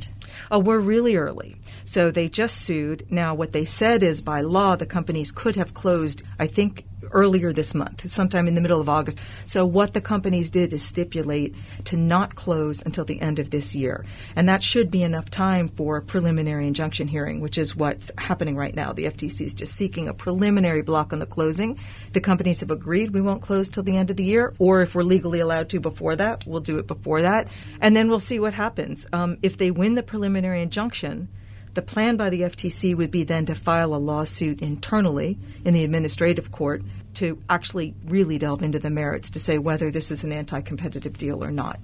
Oh, 0.50 0.58
we're 0.58 0.78
really 0.78 1.16
early. 1.16 1.56
So 1.84 2.10
they 2.10 2.28
just 2.28 2.58
sued. 2.58 3.06
Now, 3.10 3.34
what 3.34 3.52
they 3.52 3.64
said 3.64 4.02
is 4.02 4.22
by 4.22 4.40
law, 4.40 4.76
the 4.76 4.86
companies 4.86 5.32
could 5.32 5.56
have 5.56 5.74
closed, 5.74 6.22
I 6.38 6.46
think, 6.46 6.84
earlier 7.12 7.52
this 7.52 7.74
month, 7.74 8.10
sometime 8.10 8.48
in 8.48 8.54
the 8.54 8.60
middle 8.60 8.80
of 8.80 8.88
August. 8.88 9.18
So 9.46 9.66
what 9.66 9.92
the 9.94 10.00
companies 10.00 10.50
did 10.50 10.72
is 10.72 10.82
stipulate 10.82 11.54
to 11.84 11.96
not 11.96 12.34
close 12.34 12.82
until 12.82 13.04
the 13.04 13.20
end 13.20 13.38
of 13.38 13.50
this 13.50 13.74
year. 13.74 14.04
And 14.36 14.48
that 14.48 14.62
should 14.62 14.90
be 14.90 15.02
enough 15.02 15.30
time 15.30 15.68
for 15.68 15.96
a 15.96 16.02
preliminary 16.02 16.66
injunction 16.66 17.08
hearing, 17.08 17.40
which 17.40 17.58
is 17.58 17.76
what's 17.76 18.10
happening 18.18 18.56
right 18.56 18.74
now. 18.74 18.92
The 18.92 19.04
FTC 19.04 19.46
is 19.46 19.54
just 19.54 19.74
seeking 19.74 20.08
a 20.08 20.14
preliminary 20.14 20.82
block 20.82 21.12
on 21.12 21.18
the 21.18 21.26
closing. 21.26 21.78
The 22.12 22.20
companies 22.20 22.60
have 22.60 22.70
agreed 22.70 23.10
we 23.10 23.20
won't 23.20 23.42
close 23.42 23.68
till 23.68 23.82
the 23.82 23.96
end 23.96 24.10
of 24.10 24.16
the 24.16 24.24
year, 24.24 24.54
or 24.58 24.82
if 24.82 24.94
we're 24.94 25.02
legally 25.02 25.40
allowed 25.40 25.68
to 25.70 25.80
before 25.80 26.16
that, 26.16 26.44
we'll 26.46 26.60
do 26.60 26.78
it 26.78 26.86
before 26.86 27.22
that. 27.22 27.48
And 27.80 27.96
then 27.96 28.08
we'll 28.08 28.18
see 28.18 28.38
what 28.38 28.54
happens. 28.54 29.06
Um, 29.12 29.38
if 29.42 29.58
they 29.58 29.70
win 29.70 29.94
the 29.94 30.02
preliminary 30.02 30.62
injunction, 30.62 31.28
the 31.74 31.82
plan 31.82 32.16
by 32.16 32.30
the 32.30 32.42
FTC 32.42 32.96
would 32.96 33.10
be 33.10 33.24
then 33.24 33.46
to 33.46 33.54
file 33.54 33.94
a 33.94 33.96
lawsuit 33.96 34.60
internally 34.60 35.38
in 35.64 35.74
the 35.74 35.84
administrative 35.84 36.50
court 36.52 36.82
to 37.14 37.38
actually 37.48 37.94
really 38.04 38.38
delve 38.38 38.62
into 38.62 38.78
the 38.78 38.90
merits 38.90 39.30
to 39.30 39.40
say 39.40 39.58
whether 39.58 39.90
this 39.90 40.10
is 40.10 40.24
an 40.24 40.32
anti 40.32 40.60
competitive 40.60 41.18
deal 41.18 41.44
or 41.44 41.50
not. 41.50 41.78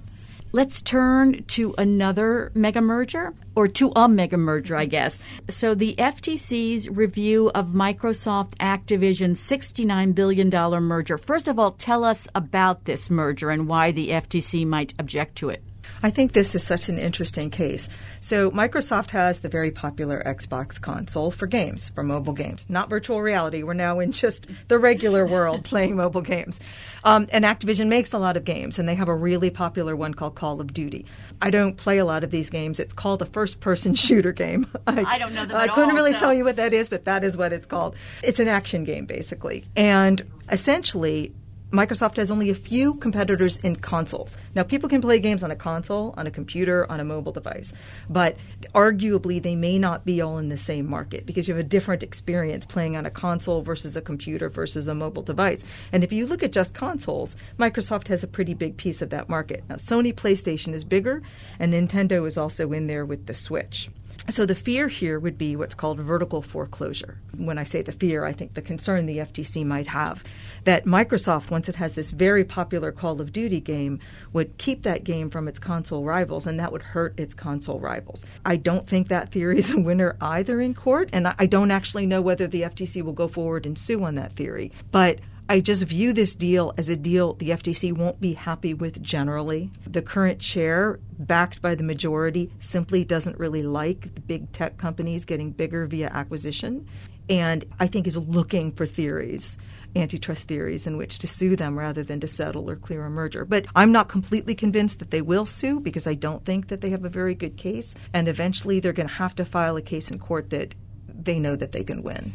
Let's 0.53 0.81
turn 0.81 1.43
to 1.43 1.75
another 1.77 2.51
mega 2.55 2.79
merger, 2.79 3.33
or 3.53 3.67
to 3.67 3.91
a 3.97 4.07
mega 4.07 4.37
merger, 4.37 4.77
I 4.77 4.85
guess. 4.85 5.19
So, 5.49 5.75
the 5.75 5.93
FTC's 5.95 6.89
review 6.89 7.51
of 7.53 7.67
Microsoft 7.67 8.55
Activision's 8.55 9.41
$69 9.41 10.15
billion 10.15 10.49
merger. 10.81 11.17
First 11.17 11.49
of 11.49 11.59
all, 11.59 11.71
tell 11.71 12.05
us 12.05 12.29
about 12.33 12.85
this 12.85 13.09
merger 13.09 13.49
and 13.49 13.67
why 13.67 13.91
the 13.91 14.09
FTC 14.11 14.65
might 14.65 14.93
object 14.99 15.35
to 15.39 15.49
it. 15.49 15.61
I 16.03 16.09
think 16.09 16.33
this 16.33 16.55
is 16.55 16.63
such 16.63 16.89
an 16.89 16.97
interesting 16.97 17.49
case. 17.49 17.89
So, 18.19 18.51
Microsoft 18.51 19.11
has 19.11 19.39
the 19.39 19.49
very 19.49 19.71
popular 19.71 20.21
Xbox 20.25 20.79
console 20.79 21.31
for 21.31 21.47
games, 21.47 21.89
for 21.89 22.03
mobile 22.03 22.33
games, 22.33 22.65
not 22.69 22.89
virtual 22.89 23.21
reality. 23.21 23.63
We're 23.63 23.73
now 23.73 23.99
in 23.99 24.11
just 24.11 24.47
the 24.67 24.79
regular 24.79 25.25
world 25.25 25.63
playing 25.65 25.95
mobile 25.95 26.21
games. 26.21 26.59
Um, 27.03 27.27
and 27.31 27.45
Activision 27.45 27.87
makes 27.87 28.13
a 28.13 28.19
lot 28.19 28.37
of 28.37 28.43
games, 28.43 28.79
and 28.79 28.87
they 28.87 28.95
have 28.95 29.07
a 29.07 29.15
really 29.15 29.49
popular 29.49 29.95
one 29.95 30.13
called 30.13 30.35
Call 30.35 30.61
of 30.61 30.73
Duty. 30.73 31.05
I 31.41 31.49
don't 31.49 31.77
play 31.77 31.97
a 31.97 32.05
lot 32.05 32.23
of 32.23 32.31
these 32.31 32.49
games. 32.49 32.79
It's 32.79 32.93
called 32.93 33.21
a 33.21 33.25
first 33.25 33.59
person 33.59 33.95
shooter 34.07 34.31
game. 34.31 34.67
I, 34.87 35.03
I, 35.03 35.17
don't 35.17 35.33
know 35.33 35.45
them 35.45 35.57
I 35.57 35.67
couldn't 35.67 35.91
all, 35.91 35.95
really 35.95 36.13
so. 36.13 36.19
tell 36.19 36.33
you 36.33 36.43
what 36.43 36.57
that 36.57 36.73
is, 36.73 36.89
but 36.89 37.05
that 37.05 37.23
is 37.23 37.37
what 37.37 37.53
it's 37.53 37.67
called. 37.67 37.95
It's 38.23 38.39
an 38.39 38.47
action 38.47 38.83
game, 38.83 39.05
basically. 39.05 39.65
And 39.75 40.21
essentially, 40.51 41.33
Microsoft 41.71 42.15
has 42.15 42.31
only 42.31 42.49
a 42.49 42.55
few 42.55 42.93
competitors 42.95 43.57
in 43.57 43.75
consoles. 43.75 44.37
Now, 44.55 44.63
people 44.63 44.87
can 44.87 45.01
play 45.01 45.19
games 45.19 45.43
on 45.43 45.51
a 45.51 45.55
console, 45.55 46.13
on 46.15 46.25
a 46.25 46.31
computer, 46.31 46.89
on 46.89 47.01
a 47.01 47.03
mobile 47.03 47.33
device, 47.33 47.73
but 48.09 48.37
arguably 48.73 49.43
they 49.43 49.55
may 49.55 49.77
not 49.77 50.05
be 50.05 50.21
all 50.21 50.37
in 50.37 50.47
the 50.47 50.57
same 50.57 50.89
market 50.89 51.25
because 51.25 51.45
you 51.45 51.53
have 51.53 51.65
a 51.65 51.67
different 51.67 52.03
experience 52.03 52.65
playing 52.65 52.95
on 52.95 53.05
a 53.05 53.09
console 53.09 53.61
versus 53.61 53.97
a 53.97 54.01
computer 54.01 54.47
versus 54.47 54.87
a 54.87 54.95
mobile 54.95 55.23
device. 55.23 55.65
And 55.91 56.05
if 56.05 56.13
you 56.13 56.25
look 56.25 56.41
at 56.41 56.53
just 56.53 56.73
consoles, 56.73 57.35
Microsoft 57.59 58.07
has 58.07 58.23
a 58.23 58.27
pretty 58.27 58.53
big 58.53 58.77
piece 58.77 59.01
of 59.01 59.09
that 59.09 59.27
market. 59.27 59.65
Now, 59.67 59.75
Sony 59.75 60.13
PlayStation 60.13 60.73
is 60.73 60.85
bigger, 60.85 61.21
and 61.59 61.73
Nintendo 61.73 62.25
is 62.25 62.37
also 62.37 62.71
in 62.71 62.87
there 62.87 63.05
with 63.05 63.25
the 63.25 63.33
Switch. 63.33 63.89
So 64.29 64.45
the 64.45 64.55
fear 64.55 64.87
here 64.87 65.19
would 65.19 65.37
be 65.37 65.55
what's 65.55 65.75
called 65.75 65.99
vertical 65.99 66.41
foreclosure. 66.41 67.17
When 67.37 67.57
I 67.57 67.63
say 67.63 67.81
the 67.81 67.91
fear, 67.91 68.25
I 68.25 68.33
think 68.33 68.53
the 68.53 68.61
concern 68.61 69.05
the 69.05 69.19
FTC 69.19 69.65
might 69.65 69.87
have 69.87 70.23
that 70.65 70.83
Microsoft, 70.85 71.49
once 71.49 71.69
it 71.69 71.75
has 71.77 71.93
this 71.93 72.11
very 72.11 72.43
popular 72.43 72.91
Call 72.91 73.21
of 73.21 73.31
Duty 73.31 73.61
game, 73.61 73.99
would 74.33 74.57
keep 74.57 74.83
that 74.83 75.05
game 75.05 75.29
from 75.29 75.47
its 75.47 75.59
console 75.59 76.03
rivals, 76.03 76.45
and 76.45 76.59
that 76.59 76.73
would 76.73 76.81
hurt 76.81 77.17
its 77.17 77.33
console 77.33 77.79
rivals. 77.79 78.25
I 78.45 78.57
don't 78.57 78.85
think 78.85 79.07
that 79.07 79.31
theory 79.31 79.59
is 79.59 79.71
a 79.71 79.79
winner 79.79 80.17
either 80.19 80.59
in 80.59 80.73
court, 80.73 81.09
and 81.13 81.27
I 81.27 81.45
don't 81.45 81.71
actually 81.71 82.05
know 82.05 82.21
whether 82.21 82.47
the 82.47 82.63
FTC 82.63 83.01
will 83.01 83.13
go 83.13 83.29
forward 83.29 83.65
and 83.65 83.77
sue 83.77 84.03
on 84.03 84.15
that 84.15 84.33
theory. 84.33 84.73
But 84.91 85.19
I 85.49 85.61
just 85.61 85.83
view 85.83 86.11
this 86.11 86.35
deal 86.35 86.73
as 86.77 86.89
a 86.89 86.97
deal 86.97 87.33
the 87.33 87.51
FTC 87.51 87.95
won't 87.95 88.19
be 88.19 88.33
happy 88.33 88.73
with 88.73 89.01
generally. 89.01 89.71
The 89.85 90.01
current 90.01 90.39
chair, 90.39 90.99
backed 91.19 91.61
by 91.61 91.73
the 91.73 91.85
majority, 91.85 92.51
simply 92.59 93.05
doesn't 93.05 93.39
really 93.39 93.63
like 93.63 94.13
the 94.13 94.21
big 94.21 94.51
tech 94.51 94.77
companies 94.77 95.23
getting 95.23 95.51
bigger 95.51 95.85
via 95.85 96.09
acquisition. 96.09 96.85
And 97.29 97.63
I 97.79 97.87
think 97.87 98.07
is 98.07 98.17
looking 98.17 98.73
for 98.73 98.85
theories 98.85 99.57
antitrust 99.95 100.47
theories 100.47 100.85
in 100.85 100.97
which 100.97 101.17
to 101.19 101.27
sue 101.27 101.55
them 101.55 101.77
rather 101.77 102.03
than 102.03 102.19
to 102.19 102.27
settle 102.27 102.69
or 102.69 102.75
clear 102.75 103.05
a 103.05 103.09
merger. 103.09 103.45
But 103.45 103.67
I'm 103.75 103.91
not 103.91 104.09
completely 104.09 104.53
convinced 104.53 104.99
that 104.99 105.11
they 105.11 105.21
will 105.21 105.45
sue 105.45 105.79
because 105.79 106.05
I 106.07 106.13
don't 106.13 106.43
think 106.45 106.67
that 106.67 106.81
they 106.81 106.89
have 106.89 107.05
a 107.05 107.09
very 107.09 107.33
good 107.33 107.57
case. 107.57 107.95
And 108.13 108.27
eventually 108.27 108.79
they're 108.79 108.93
going 108.93 109.07
to 109.07 109.15
have 109.15 109.35
to 109.35 109.45
file 109.45 109.77
a 109.77 109.81
case 109.81 110.11
in 110.11 110.19
court 110.19 110.49
that 110.51 110.75
they 111.07 111.39
know 111.39 111.55
that 111.55 111.71
they 111.71 111.83
can 111.83 112.03
win. 112.03 112.31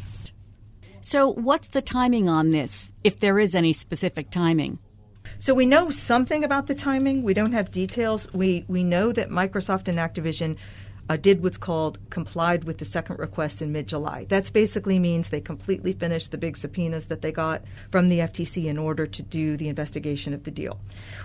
So, 1.05 1.33
what's 1.33 1.67
the 1.67 1.81
timing 1.81 2.29
on 2.29 2.49
this, 2.49 2.93
if 3.03 3.19
there 3.19 3.37
is 3.37 3.55
any 3.55 3.73
specific 3.73 4.29
timing? 4.29 4.79
So 5.37 5.53
we 5.53 5.65
know 5.65 5.91
something 5.91 6.45
about 6.45 6.67
the 6.67 6.75
timing. 6.75 7.23
We 7.23 7.33
don't 7.33 7.51
have 7.51 7.71
details. 7.71 8.33
We 8.33 8.63
we 8.69 8.85
know 8.85 9.11
that 9.11 9.29
Microsoft 9.29 9.89
and 9.89 9.97
Activision 9.97 10.55
uh, 11.09 11.17
did 11.17 11.43
what's 11.43 11.57
called 11.57 11.99
complied 12.09 12.63
with 12.63 12.77
the 12.77 12.85
second 12.85 13.19
request 13.19 13.61
in 13.61 13.73
mid 13.73 13.87
July. 13.87 14.27
That 14.29 14.53
basically 14.53 14.97
means 14.97 15.27
they 15.27 15.41
completely 15.41 15.91
finished 15.91 16.31
the 16.31 16.37
big 16.37 16.55
subpoenas 16.55 17.07
that 17.07 17.21
they 17.21 17.33
got 17.33 17.63
from 17.91 18.07
the 18.07 18.19
FTC 18.19 18.67
in 18.67 18.77
order 18.77 19.05
to 19.05 19.21
do 19.21 19.57
the 19.57 19.67
investigation 19.67 20.33
of 20.33 20.45
the 20.45 20.51
deal. 20.51 20.79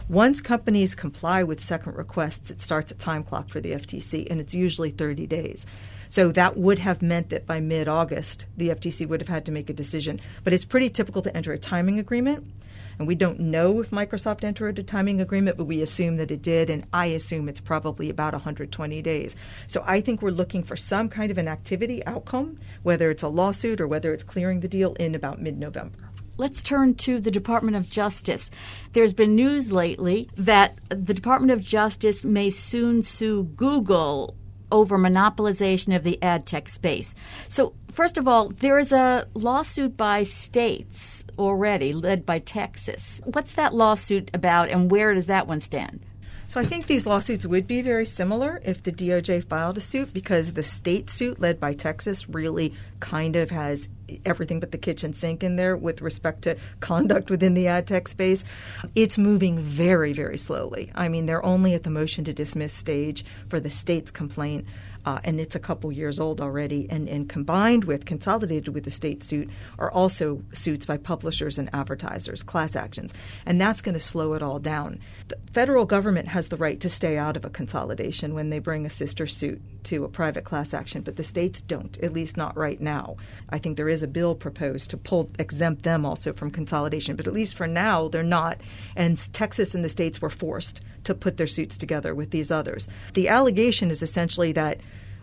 Once 0.09 0.41
companies 0.41 0.97
comply 0.97 1.45
with 1.45 1.61
second 1.61 1.95
requests, 1.95 2.51
it 2.51 2.61
starts 2.61 2.91
a 2.91 2.97
time 2.97 3.23
clock 3.23 3.49
for 3.49 3.61
the 3.61 3.71
FTC, 3.71 4.27
and 4.29 4.41
it's 4.41 4.55
usually 4.55 4.91
30 4.91 5.29
days. 5.29 5.67
So 6.09 6.33
that 6.33 6.57
would 6.57 6.79
have 6.79 7.03
meant 7.03 7.31
that 7.31 7.47
by 7.47 7.61
mid 7.61 7.89
August, 7.89 8.47
the 8.57 8.69
FTC 8.69 9.07
would 9.07 9.21
have 9.21 9.29
had 9.29 9.47
to 9.47 9.53
make 9.53 9.71
a 9.71 9.75
decision. 9.75 10.21
But 10.45 10.53
it's 10.53 10.65
pretty 10.65 10.91
typical 10.91 11.23
to 11.23 11.37
enter 11.37 11.53
a 11.53 11.59
timing 11.59 11.99
agreement. 11.99 12.45
And 12.99 13.07
we 13.07 13.15
don't 13.15 13.39
know 13.39 13.81
if 13.81 13.91
Microsoft 13.91 14.43
entered 14.43 14.79
a 14.79 14.83
timing 14.83 15.21
agreement, 15.21 15.57
but 15.57 15.67
we 15.67 15.83
assume 15.83 16.17
that 16.17 16.33
it 16.33 16.43
did. 16.43 16.69
And 16.69 16.85
I 16.93 17.07
assume 17.07 17.49
it's 17.49 17.61
probably 17.61 18.11
about 18.11 18.33
120 18.33 19.03
days. 19.03 19.37
So 19.69 19.85
I 19.87 20.01
think 20.01 20.21
we're 20.21 20.31
looking 20.31 20.65
for 20.65 20.77
some 20.77 21.09
kind 21.09 21.31
of 21.31 21.39
an 21.39 21.47
activity 21.47 22.05
outcome, 22.07 22.59
whether 22.83 23.11
it's 23.11 23.23
a 23.23 23.29
lawsuit 23.29 23.81
or 23.81 23.87
whether 23.87 24.13
it's 24.13 24.25
clearing 24.25 24.61
the 24.61 24.69
deal 24.69 24.95
in 24.95 25.15
about 25.15 25.41
mid 25.41 25.59
November. 25.59 26.11
Let's 26.39 26.63
turn 26.63 26.95
to 26.97 27.21
the 27.21 27.33
Department 27.33 27.77
of 27.77 27.91
Justice. 27.91 28.49
There's 28.93 29.13
been 29.13 29.35
news 29.35 29.73
lately 29.73 30.29
that 30.37 30.79
the 30.89 31.15
Department 31.15 31.51
of 31.51 31.61
Justice 31.61 32.25
may 32.25 32.51
soon 32.51 33.03
sue 33.03 33.45
Google 33.57 34.37
over 34.71 34.99
monopolization 34.99 35.95
of 35.95 36.05
the 36.05 36.23
ad 36.23 36.47
tech 36.47 36.69
space. 36.69 37.15
So, 37.49 37.75
first 37.93 38.19
of 38.19 38.29
all, 38.29 38.51
there 38.51 38.79
is 38.79 38.93
a 38.93 39.27
lawsuit 39.35 39.97
by 39.97 40.23
states 40.23 41.25
already, 41.39 41.93
led 41.93 42.25
by 42.27 42.39
Texas. 42.41 43.21
What's 43.25 43.55
that 43.55 43.75
lawsuit 43.75 44.31
about, 44.35 44.69
and 44.69 44.91
where 44.91 45.15
does 45.15 45.27
that 45.27 45.47
one 45.47 45.61
stand? 45.61 46.01
So 46.49 46.59
I 46.59 46.65
think 46.65 46.87
these 46.87 47.05
lawsuits 47.05 47.45
would 47.45 47.67
be 47.67 47.83
very 47.83 48.07
similar 48.07 48.59
if 48.65 48.83
the 48.83 48.91
DOJ 48.91 49.45
filed 49.45 49.77
a 49.77 49.83
suit 49.83 50.15
because 50.15 50.55
the 50.55 50.63
state 50.63 51.11
suit 51.11 51.39
led 51.39 51.61
by 51.61 51.75
Texas 51.75 52.27
really 52.27 52.73
kind 53.01 53.37
of 53.37 53.51
has 53.51 53.91
everything 54.25 54.59
but 54.59 54.73
the 54.73 54.79
kitchen 54.79 55.13
sink 55.13 55.45
in 55.45 55.57
there 55.57 55.77
with 55.77 56.01
respect 56.01 56.41
to 56.43 56.57
conduct 56.81 57.31
within 57.31 57.53
the 57.53 57.67
ad 57.67 57.87
tech 57.87 58.09
space. 58.09 58.45
It's 58.95 59.19
moving 59.19 59.59
very, 59.59 60.15
very 60.15 60.39
slowly. 60.39 60.91
I 60.95 61.11
mean, 61.11 61.27
they're 61.27 61.45
only 61.45 61.75
at 61.75 61.83
the 61.83 61.91
motion 61.91 62.25
to 62.25 62.33
dismiss 62.33 62.73
stage 62.73 63.27
for 63.51 63.61
the 63.61 63.69
state's 63.69 64.11
complaint 64.11 64.67
uh, 65.09 65.19
and 65.25 65.41
it's 65.41 65.55
a 65.55 65.61
couple 65.61 65.91
years 65.91 66.21
old 66.21 66.39
already. 66.39 66.87
And, 66.91 67.09
and 67.09 67.31
combined 67.31 67.85
with, 67.85 68.05
consolidated 68.05 68.75
with 68.75 68.85
the 68.85 68.91
state 68.91 69.23
suit, 69.23 69.49
are 69.79 69.91
also 69.91 70.43
suits 70.53 70.85
by 70.85 70.99
publishers 70.99 71.59
and 71.59 71.71
advertisers, 71.73 72.43
class 72.43 72.77
actions. 72.77 73.15
And 73.47 73.59
that's 73.59 73.81
going 73.81 73.95
to 73.95 74.01
slow 74.01 74.35
it 74.35 74.43
all 74.43 74.59
down. 74.59 75.01
The 75.29 75.39
federal 75.51 75.87
government 75.87 76.29
has 76.29 76.49
the 76.49 76.59
right 76.59 76.79
to 76.81 76.91
stay 76.91 77.17
out 77.17 77.39
of 77.39 77.47
a 77.47 77.51
consolidation 77.51 78.35
when 78.35 78.51
they 78.51 78.59
bring 78.59 78.85
a 78.85 78.91
sister 78.91 79.27
suit 79.27 79.63
to 79.85 80.05
a 80.05 80.09
private 80.09 80.45
class 80.45 80.75
action, 80.75 81.01
but 81.01 81.17
the 81.17 81.25
states 81.25 81.63
don't, 81.63 81.97
at 82.01 82.13
least 82.13 82.37
not 82.37 82.55
right 82.55 82.81
now. 82.81 83.17
I 83.49 83.59
think 83.59 83.77
there 83.79 83.89
is 83.89 84.03
a 84.03 84.09
bill 84.09 84.35
proposed 84.35 84.91
to 84.91 84.99
pull 84.99 85.31
exempt 85.39 85.85
them 85.85 86.05
also 86.05 86.35
from 86.35 86.51
consolidation, 86.51 87.17
but 87.17 87.27
at 87.27 87.33
least 87.33 87.57
for 87.57 87.67
now 87.67 88.09
they're 88.09 88.23
not. 88.23 88.61
And 88.95 89.17
Texas 89.33 89.75
and 89.75 89.83
the 89.83 89.89
states 89.89 90.21
were 90.21 90.29
forced 90.29 90.83
to 91.05 91.15
put 91.15 91.39
their 91.39 91.47
suits 91.47 91.79
together 91.79 92.15
with 92.15 92.31
these 92.31 92.51
others. 92.51 92.89
The 93.15 93.29
allegation 93.29 93.91
is 93.91 94.03
essentially 94.03 94.53
that 94.53 94.81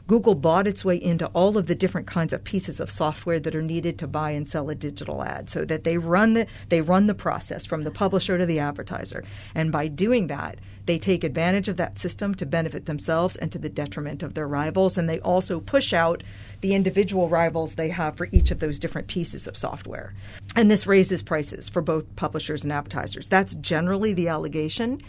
Google 0.07 0.35
bought 0.35 0.67
its 0.67 0.85
way 0.85 1.01
into 1.01 1.25
all 1.27 1.57
of 1.57 1.65
the 1.65 1.75
different 1.75 2.05
kinds 2.05 2.31
of 2.31 2.43
pieces 2.43 2.79
of 2.79 2.91
software 2.91 3.39
that 3.39 3.55
are 3.55 3.61
needed 3.61 3.97
to 3.99 4.07
buy 4.07 4.31
and 4.31 4.47
sell 4.47 4.69
a 4.69 4.75
digital 4.75 5.23
ad 5.23 5.49
so 5.49 5.65
that 5.65 5.83
they 5.83 5.97
run 5.97 6.33
the 6.33 6.47
they 6.69 6.81
run 6.81 7.07
the 7.07 7.13
process 7.13 7.65
from 7.65 7.81
the 7.81 7.91
publisher 7.91 8.37
to 8.37 8.45
the 8.45 8.59
advertiser. 8.59 9.23
And 9.55 9.71
by 9.71 9.87
doing 9.87 10.27
that 10.27 10.59
they 10.85 10.99
take 10.99 11.23
advantage 11.23 11.67
of 11.67 11.77
that 11.77 11.97
system 11.97 12.35
to 12.35 12.45
benefit 12.45 12.85
themselves 12.85 13.35
and 13.35 13.51
to 13.51 13.57
the 13.57 13.69
detriment 13.69 14.21
of 14.21 14.33
their 14.33 14.47
rivals. 14.47 14.97
And 14.97 15.09
they 15.09 15.19
also 15.21 15.59
push 15.59 15.93
out 15.93 16.23
the 16.61 16.75
individual 16.75 17.27
rivals 17.27 17.75
they 17.75 17.89
have 17.89 18.15
for 18.15 18.27
each 18.31 18.51
of 18.51 18.59
those 18.59 18.79
different 18.79 19.07
pieces 19.07 19.47
of 19.47 19.57
software. 19.57 20.13
And 20.55 20.69
this 20.69 20.87
raises 20.87 21.23
prices 21.23 21.67
for 21.69 21.81
both 21.81 22.15
publishers 22.15 22.63
and 22.63 22.71
advertisers. 22.71 23.29
That's 23.29 23.55
generally 23.55 24.13
the 24.13 24.27
allegation 24.27 25.01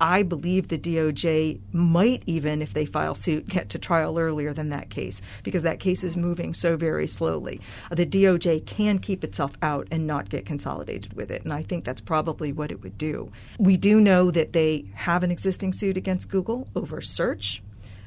I 0.00 0.22
believe 0.22 0.68
the 0.68 0.78
DOJ 0.78 1.58
might 1.72 2.22
even, 2.26 2.62
if 2.62 2.72
they 2.72 2.86
file 2.86 3.14
suit, 3.16 3.48
get 3.48 3.68
to 3.70 3.78
trial 3.78 4.18
earlier 4.18 4.52
than 4.52 4.68
that 4.70 4.90
case 4.90 5.20
because 5.42 5.62
that 5.62 5.80
case 5.80 6.04
is 6.04 6.16
moving 6.16 6.54
so 6.54 6.76
very 6.76 7.08
slowly. 7.08 7.60
The 7.90 8.06
DOJ 8.06 8.64
can 8.64 9.00
keep 9.00 9.24
itself 9.24 9.52
out 9.60 9.88
and 9.90 10.06
not 10.06 10.28
get 10.28 10.46
consolidated 10.46 11.14
with 11.14 11.30
it, 11.30 11.42
and 11.42 11.52
I 11.52 11.62
think 11.62 11.84
that's 11.84 12.00
probably 12.00 12.52
what 12.52 12.70
it 12.70 12.82
would 12.82 12.96
do. 12.96 13.32
We 13.58 13.76
do 13.76 14.00
know 14.00 14.30
that 14.30 14.52
they 14.52 14.84
have 14.94 15.24
an 15.24 15.32
existing 15.32 15.72
suit 15.72 15.96
against 15.96 16.30
Google 16.30 16.68
over 16.76 17.00
search, 17.00 17.62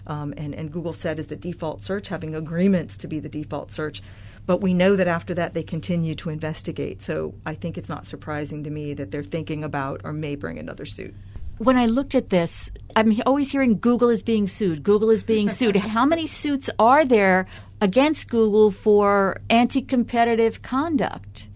um, 0.07 0.33
and, 0.37 0.55
and 0.55 0.71
Google 0.71 0.93
said 0.93 1.19
is 1.19 1.27
the 1.27 1.35
default 1.35 1.83
search, 1.83 2.07
having 2.07 2.35
agreements 2.35 2.97
to 2.99 3.07
be 3.07 3.19
the 3.19 3.29
default 3.29 3.71
search. 3.71 4.01
But 4.45 4.61
we 4.61 4.73
know 4.73 4.95
that 4.95 5.07
after 5.07 5.35
that 5.35 5.53
they 5.53 5.61
continue 5.61 6.15
to 6.15 6.29
investigate. 6.29 7.01
So 7.03 7.35
I 7.45 7.53
think 7.53 7.77
it's 7.77 7.89
not 7.89 8.07
surprising 8.07 8.63
to 8.63 8.71
me 8.71 8.95
that 8.95 9.11
they're 9.11 9.23
thinking 9.23 9.63
about 9.63 10.01
or 10.03 10.13
may 10.13 10.35
bring 10.35 10.57
another 10.57 10.85
suit 10.85 11.13
when 11.61 11.77
I 11.77 11.85
looked 11.85 12.15
at 12.15 12.31
this, 12.31 12.71
I'm 12.95 13.21
always 13.27 13.51
hearing 13.51 13.77
Google 13.77 14.09
is 14.09 14.23
being 14.23 14.47
sued. 14.47 14.81
Google 14.81 15.11
is 15.11 15.21
being 15.21 15.47
sued. 15.59 15.75
How 15.75 16.05
many 16.05 16.25
suits 16.25 16.71
are 16.79 17.05
there 17.05 17.45
against 17.81 18.29
Google 18.29 18.71
for 18.71 19.37
anti-competitive 19.51 20.63
conduct? 20.63 21.47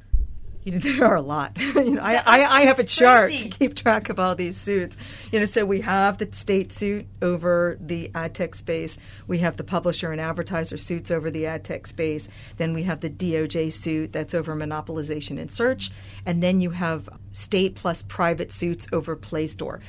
You 0.66 0.74
know, 0.74 0.78
there 0.80 1.06
are 1.06 1.16
a 1.16 1.22
lot. 1.22 1.58
you 1.76 1.92
know, 1.92 2.02
I, 2.02 2.16
I, 2.16 2.62
I, 2.62 2.66
have 2.66 2.80
a 2.80 2.84
chart 2.84 3.30
crazy. 3.30 3.50
to 3.50 3.58
keep 3.58 3.76
track 3.76 4.10
of 4.10 4.20
all 4.20 4.36
these 4.36 4.58
suits. 4.58 4.98
You 5.32 5.40
know, 5.40 5.46
so 5.46 5.64
we 5.64 5.80
have 5.82 6.18
the 6.18 6.28
state 6.34 6.72
suit 6.72 7.06
over 7.22 7.78
the 7.80 8.12
ad 8.14 8.34
tech 8.36 8.56
space. 8.56 8.98
We 9.28 9.38
have 9.40 9.58
the 9.58 9.64
publisher 9.64 10.12
and 10.12 10.20
advertiser 10.20 10.78
suits 10.78 11.12
over 11.12 11.32
the 11.32 11.46
ad 11.46 11.64
tech 11.64 11.88
space. 11.88 12.28
Then 12.58 12.74
we 12.74 12.84
have 12.84 13.00
the 13.00 13.10
DOJ 13.10 13.72
suit 13.72 14.12
that's 14.12 14.34
over 14.34 14.56
monopolization 14.56 15.40
and 15.40 15.50
search. 15.50 15.92
And 16.26 16.44
then 16.44 16.60
you 16.60 16.72
have 16.72 17.08
state 17.32 17.76
plus 17.76 18.02
private 18.04 18.52
suits 18.52 18.88
over 18.92 19.16
Play 19.16 19.48
Store 19.48 19.80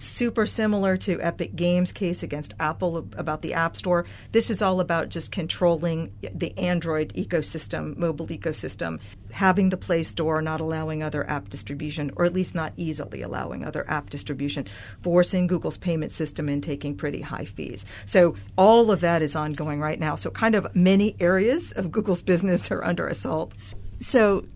super 0.00 0.46
similar 0.46 0.96
to 0.96 1.20
Epic 1.20 1.54
Games' 1.54 1.92
case 1.92 2.22
against 2.22 2.54
Apple 2.58 2.98
about 3.16 3.42
the 3.42 3.52
App 3.52 3.76
Store. 3.76 4.06
This 4.32 4.48
is 4.48 4.62
all 4.62 4.80
about 4.80 5.10
just 5.10 5.30
controlling 5.30 6.12
the 6.34 6.56
Android 6.58 7.12
ecosystem, 7.14 7.96
mobile 7.96 8.26
ecosystem, 8.28 8.98
having 9.30 9.68
the 9.68 9.76
Play 9.76 10.02
Store, 10.02 10.40
not 10.40 10.60
allowing 10.60 11.02
other 11.02 11.28
app 11.28 11.50
distribution, 11.50 12.10
or 12.16 12.24
at 12.24 12.32
least 12.32 12.54
not 12.54 12.72
easily 12.76 13.20
allowing 13.20 13.64
other 13.64 13.84
app 13.88 14.10
distribution, 14.10 14.66
forcing 15.02 15.46
Google's 15.46 15.76
payment 15.76 16.12
system 16.12 16.48
and 16.48 16.62
taking 16.62 16.96
pretty 16.96 17.20
high 17.20 17.44
fees. 17.44 17.84
So 18.06 18.34
all 18.56 18.90
of 18.90 19.00
that 19.00 19.20
is 19.22 19.36
ongoing 19.36 19.80
right 19.80 20.00
now. 20.00 20.14
So 20.14 20.30
kind 20.30 20.54
of 20.54 20.74
many 20.74 21.14
areas 21.20 21.72
of 21.72 21.92
Google's 21.92 22.22
business 22.22 22.70
are 22.70 22.82
under 22.82 23.06
assault. 23.06 23.54
So 24.00 24.46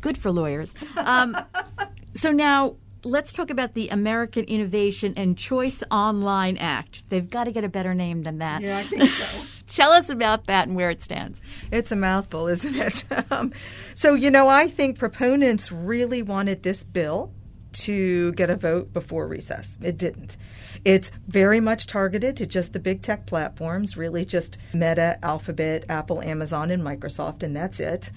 good 0.00 0.16
for 0.16 0.30
lawyers. 0.30 0.74
Um, 0.96 1.36
so 2.14 2.30
now 2.30 2.76
let's 3.04 3.32
talk 3.32 3.50
about 3.50 3.74
the 3.74 3.88
American 3.88 4.44
Innovation 4.44 5.14
and 5.16 5.36
Choice 5.36 5.82
Online 5.90 6.56
Act. 6.56 7.08
They've 7.08 7.28
got 7.28 7.44
to 7.44 7.52
get 7.52 7.64
a 7.64 7.68
better 7.68 7.94
name 7.94 8.22
than 8.22 8.38
that. 8.38 8.62
Yeah, 8.62 8.78
I 8.78 8.84
think 8.84 9.04
so. 9.06 9.62
Tell 9.66 9.92
us 9.92 10.10
about 10.10 10.46
that 10.46 10.68
and 10.68 10.76
where 10.76 10.90
it 10.90 11.00
stands. 11.00 11.40
It's 11.70 11.92
a 11.92 11.96
mouthful, 11.96 12.48
isn't 12.48 12.74
it? 12.74 13.04
um, 13.30 13.52
so, 13.94 14.14
you 14.14 14.30
know, 14.30 14.48
I 14.48 14.68
think 14.68 14.98
proponents 14.98 15.72
really 15.72 16.22
wanted 16.22 16.62
this 16.62 16.84
bill 16.84 17.32
to 17.72 18.32
get 18.32 18.50
a 18.50 18.56
vote 18.56 18.92
before 18.92 19.26
recess. 19.26 19.78
It 19.80 19.96
didn't. 19.96 20.36
It's 20.84 21.10
very 21.28 21.60
much 21.60 21.86
targeted 21.86 22.36
to 22.38 22.46
just 22.46 22.72
the 22.72 22.80
big 22.80 23.02
tech 23.02 23.26
platforms, 23.26 23.96
really 23.96 24.24
just 24.24 24.58
Meta, 24.74 25.18
Alphabet, 25.22 25.86
Apple, 25.88 26.22
Amazon, 26.22 26.70
and 26.70 26.82
Microsoft, 26.82 27.42
and 27.42 27.56
that's 27.56 27.80
it. 27.80 28.10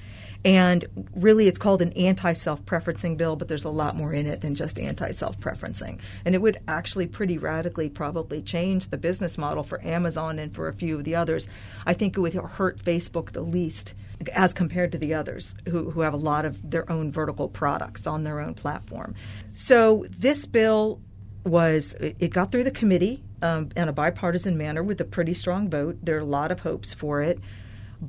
And 0.45 0.85
really, 1.15 1.47
it's 1.47 1.57
called 1.57 1.81
an 1.81 1.91
anti 1.93 2.33
self 2.33 2.63
preferencing 2.65 3.17
bill, 3.17 3.35
but 3.35 3.47
there's 3.47 3.65
a 3.65 3.69
lot 3.69 3.95
more 3.95 4.13
in 4.13 4.27
it 4.27 4.41
than 4.41 4.53
just 4.53 4.79
anti 4.79 5.09
self 5.11 5.39
preferencing. 5.39 5.99
And 6.23 6.35
it 6.35 6.41
would 6.41 6.59
actually 6.67 7.07
pretty 7.07 7.39
radically 7.39 7.89
probably 7.89 8.43
change 8.43 8.89
the 8.89 8.97
business 8.97 9.39
model 9.39 9.63
for 9.63 9.83
Amazon 9.83 10.37
and 10.37 10.53
for 10.53 10.67
a 10.67 10.73
few 10.73 10.99
of 10.99 11.03
the 11.03 11.15
others. 11.15 11.49
I 11.87 11.95
think 11.95 12.15
it 12.15 12.19
would 12.19 12.35
hurt 12.35 12.77
Facebook 12.77 13.31
the 13.31 13.41
least 13.41 13.95
as 14.33 14.53
compared 14.53 14.91
to 14.91 14.97
the 14.97 15.13
others 15.13 15.55
who, 15.67 15.89
who 15.89 16.01
have 16.01 16.13
a 16.13 16.17
lot 16.17 16.45
of 16.45 16.69
their 16.69 16.89
own 16.91 17.11
vertical 17.11 17.49
products 17.49 18.07
on 18.07 18.23
their 18.23 18.39
own 18.39 18.53
platform. 18.53 19.15
So 19.53 20.05
this 20.09 20.45
bill 20.45 21.01
was, 21.43 21.95
it 21.99 22.33
got 22.33 22.51
through 22.51 22.63
the 22.63 22.71
committee 22.71 23.23
um, 23.41 23.69
in 23.75 23.89
a 23.89 23.93
bipartisan 23.93 24.57
manner 24.57 24.83
with 24.83 25.01
a 25.01 25.05
pretty 25.05 25.33
strong 25.33 25.69
vote. 25.69 25.97
There 26.01 26.15
are 26.15 26.21
a 26.21 26.25
lot 26.25 26.51
of 26.51 26.61
hopes 26.61 26.93
for 26.93 27.21
it 27.21 27.39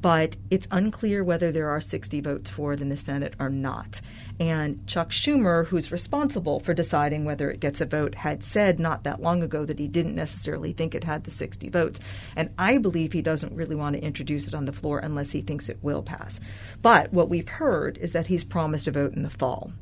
but 0.00 0.36
it's 0.50 0.68
unclear 0.70 1.24
whether 1.24 1.50
there 1.50 1.70
are 1.70 1.80
60 1.80 2.20
votes 2.20 2.50
for 2.50 2.72
it 2.72 2.80
in 2.80 2.88
the 2.88 2.96
Senate 2.96 3.34
or 3.38 3.48
not. 3.48 4.00
And 4.38 4.86
Chuck 4.86 5.10
Schumer, 5.10 5.66
who's 5.66 5.90
responsible 5.90 6.60
for 6.60 6.74
deciding 6.74 7.24
whether 7.24 7.50
it 7.50 7.60
gets 7.60 7.80
a 7.80 7.86
vote, 7.86 8.14
had 8.14 8.42
said 8.42 8.78
not 8.78 9.04
that 9.04 9.22
long 9.22 9.42
ago 9.42 9.64
that 9.64 9.78
he 9.78 9.88
didn't 9.88 10.14
necessarily 10.14 10.72
think 10.72 10.94
it 10.94 11.04
had 11.04 11.24
the 11.24 11.30
60 11.30 11.68
votes. 11.70 12.00
And 12.34 12.50
I 12.58 12.78
believe 12.78 13.12
he 13.12 13.22
doesn't 13.22 13.54
really 13.54 13.76
want 13.76 13.96
to 13.96 14.02
introduce 14.02 14.46
it 14.46 14.54
on 14.54 14.66
the 14.66 14.72
floor 14.72 14.98
unless 14.98 15.32
he 15.32 15.40
thinks 15.40 15.68
it 15.68 15.78
will 15.82 16.02
pass. 16.02 16.40
But 16.82 17.12
what 17.12 17.30
we've 17.30 17.48
heard 17.48 17.96
is 17.98 18.12
that 18.12 18.26
he's 18.26 18.44
promised 18.44 18.88
a 18.88 18.90
vote 18.90 19.14
in 19.14 19.22
the 19.22 19.30
fall. 19.30 19.72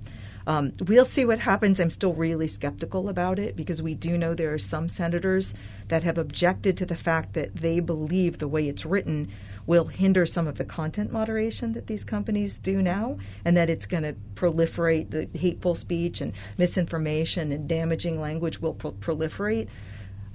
Um, 0.46 0.72
we'll 0.87 1.07
see 1.07 1.24
what 1.24 1.38
happens. 1.38 1.81
I'm 1.81 1.90
still 1.90 2.12
really 2.12 2.48
skeptical 2.48 3.09
about 3.09 3.38
it 3.38 3.57
because 3.57 3.81
we 3.81 3.94
do 3.94 4.18
know 4.18 4.35
there 4.35 4.53
are 4.53 4.59
some 4.59 4.88
senators 4.88 5.55
that 5.88 6.03
have 6.03 6.18
objected 6.18 6.77
to 6.77 6.87
the 6.87 6.96
fact 6.96 7.33
that 7.33 7.57
they 7.57 7.81
believe 7.81 8.38
the 8.38 8.48
way 8.48 8.68
it's 8.68 8.85
written 8.85 9.29
will 9.66 9.87
hinder 9.87 10.27
some 10.27 10.46
of 10.46 10.59
the 10.59 10.64
content 10.64 11.12
moderation 11.12 11.72
that 11.72 11.87
these 11.87 12.05
companies 12.05 12.59
do 12.59 12.83
now, 12.83 13.18
and 13.44 13.57
that 13.57 13.70
it's 13.70 13.87
going 13.87 14.03
to 14.03 14.14
proliferate 14.35 15.11
the 15.11 15.38
hateful 15.38 15.74
speech 15.74 16.20
and 16.20 16.33
misinformation 16.59 17.53
and 17.53 17.68
damaging 17.68 18.20
language 18.20 18.61
will 18.61 18.74
pro- 18.74 18.92
proliferate. 18.92 19.68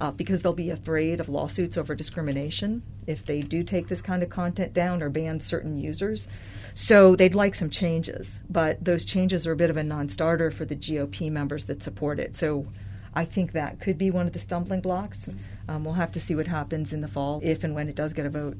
Uh, 0.00 0.10
because 0.10 0.40
they'll 0.40 0.54
be 0.54 0.70
afraid 0.70 1.20
of 1.20 1.28
lawsuits 1.28 1.76
over 1.76 1.94
discrimination 1.94 2.82
if 3.06 3.26
they 3.26 3.42
do 3.42 3.62
take 3.62 3.88
this 3.88 4.00
kind 4.00 4.22
of 4.22 4.30
content 4.30 4.72
down 4.72 5.02
or 5.02 5.10
ban 5.10 5.38
certain 5.38 5.76
users. 5.76 6.26
So 6.72 7.14
they'd 7.16 7.34
like 7.34 7.54
some 7.54 7.68
changes, 7.68 8.40
but 8.48 8.82
those 8.82 9.04
changes 9.04 9.46
are 9.46 9.52
a 9.52 9.56
bit 9.56 9.68
of 9.68 9.76
a 9.76 9.82
non 9.82 10.08
starter 10.08 10.50
for 10.50 10.64
the 10.64 10.74
GOP 10.74 11.30
members 11.30 11.66
that 11.66 11.82
support 11.82 12.18
it. 12.18 12.34
So 12.34 12.66
I 13.12 13.24
think 13.24 13.52
that 13.52 13.80
could 13.80 13.98
be 13.98 14.10
one 14.10 14.26
of 14.26 14.32
the 14.32 14.38
stumbling 14.38 14.80
blocks. 14.80 15.28
Um, 15.68 15.84
we'll 15.84 15.94
have 15.94 16.12
to 16.12 16.20
see 16.20 16.34
what 16.34 16.46
happens 16.46 16.92
in 16.92 17.00
the 17.00 17.08
fall 17.08 17.40
if 17.42 17.64
and 17.64 17.74
when 17.74 17.88
it 17.88 17.94
does 17.94 18.12
get 18.12 18.24
a 18.24 18.30
vote. 18.30 18.56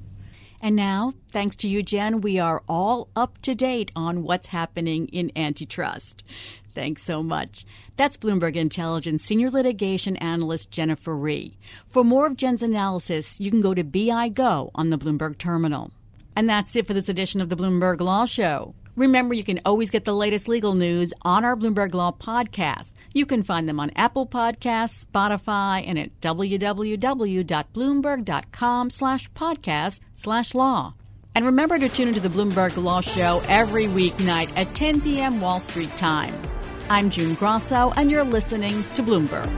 And 0.63 0.77
now, 0.77 1.13
thanks 1.31 1.57
to 1.57 1.69
you, 1.69 1.83
Jen, 1.83 2.21
we 2.21 2.39
are 2.39 2.63
all 2.69 3.09
up 3.17 3.41
to 3.43 3.55
date 3.55 3.91
on 3.97 4.23
what's 4.23 4.49
happening 4.49 5.09
in 5.09 5.33
antitrust. 5.35 6.23
Thanks 6.75 7.03
so 7.03 7.23
much. 7.23 7.65
That's 7.97 8.17
Bloomberg 8.17 8.57
Intelligence 8.57 9.25
Senior 9.25 9.51
Litigation 9.51 10.17
Analyst 10.17 10.71
Jennifer 10.71 11.17
Rie. 11.17 11.57
For 11.87 12.05
more 12.05 12.27
of 12.27 12.37
Jen's 12.37 12.63
analysis, 12.63 13.41
you 13.41 13.51
can 13.51 13.61
go 13.61 13.75
to 13.75 13.85
BI 13.85 14.29
Go 14.29 14.71
on 14.75 14.91
the 14.91 14.99
Bloomberg 14.99 15.39
Terminal. 15.39 15.91
And 16.37 16.49
that's 16.49 16.77
it 16.77 16.87
for 16.87 16.95
this 16.95 17.09
edition 17.09 17.41
of 17.41 17.49
the 17.49 17.57
Bloomberg 17.57 18.01
Law 18.01 18.25
Show. 18.25 18.75
Remember, 18.97 19.35
you 19.35 19.45
can 19.45 19.61
always 19.65 19.91
get 19.91 20.05
the 20.05 20.15
latest 20.15 20.49
legal 20.49 20.75
news 20.75 21.13
on 21.23 21.45
our 21.45 21.55
Bloomberg 21.57 21.95
Law 21.95 22.13
podcast. 22.13 22.95
You 23.15 23.27
can 23.27 23.43
find 23.43 23.69
them 23.69 23.81
on 23.81 23.91
Apple 23.97 24.27
Podcasts, 24.27 25.05
Spotify, 25.05 25.85
and 25.87 25.99
at 25.99 26.21
www.bloomberg.com 26.21 28.91
slash 28.91 29.31
podcast 29.33 30.01
slash 30.15 30.55
law. 30.55 30.95
And 31.35 31.47
remember 31.47 31.79
to 31.79 31.89
tune 31.89 32.09
into 32.09 32.21
the 32.21 32.29
Bloomberg 32.29 32.77
Law 32.83 33.01
Show 33.01 33.43
every 33.49 33.87
weeknight 33.87 34.51
at 34.57 34.75
10 34.75 35.01
p.m. 35.01 35.41
Wall 35.41 35.61
Street 35.61 35.97
time. 35.97 36.35
I'm 36.89 37.09
June 37.09 37.35
Grosso, 37.35 37.93
and 37.97 38.11
you're 38.11 38.25
listening 38.25 38.83
to 38.95 39.03
Bloomberg. 39.03 39.49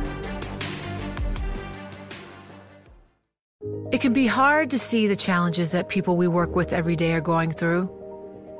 It 3.90 4.00
can 4.00 4.12
be 4.12 4.26
hard 4.26 4.70
to 4.70 4.78
see 4.78 5.06
the 5.06 5.16
challenges 5.16 5.72
that 5.72 5.88
people 5.88 6.16
we 6.16 6.28
work 6.28 6.56
with 6.56 6.72
every 6.72 6.96
day 6.96 7.12
are 7.12 7.20
going 7.20 7.52
through. 7.52 8.01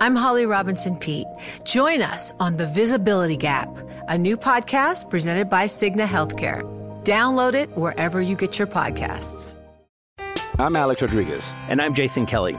I'm 0.03 0.17
Holly 0.17 0.47
Robinson 0.47 0.97
Peete. 0.97 1.29
Join 1.63 2.03
us 2.03 2.33
on 2.41 2.57
The 2.57 2.67
Visibility 2.67 3.37
Gap, 3.37 3.69
a 4.09 4.19
new 4.19 4.37
podcast 4.37 5.09
presented 5.09 5.49
by 5.49 5.67
Cigna 5.67 6.07
Healthcare. 6.07 6.65
Download 7.05 7.55
it 7.55 7.71
wherever 7.77 8.21
you 8.21 8.35
get 8.35 8.59
your 8.59 8.67
podcasts. 8.67 9.55
I'm 10.59 10.75
Alex 10.75 11.03
Rodriguez. 11.03 11.55
And 11.69 11.81
I'm 11.81 11.95
Jason 11.95 12.27
Kelly. 12.27 12.59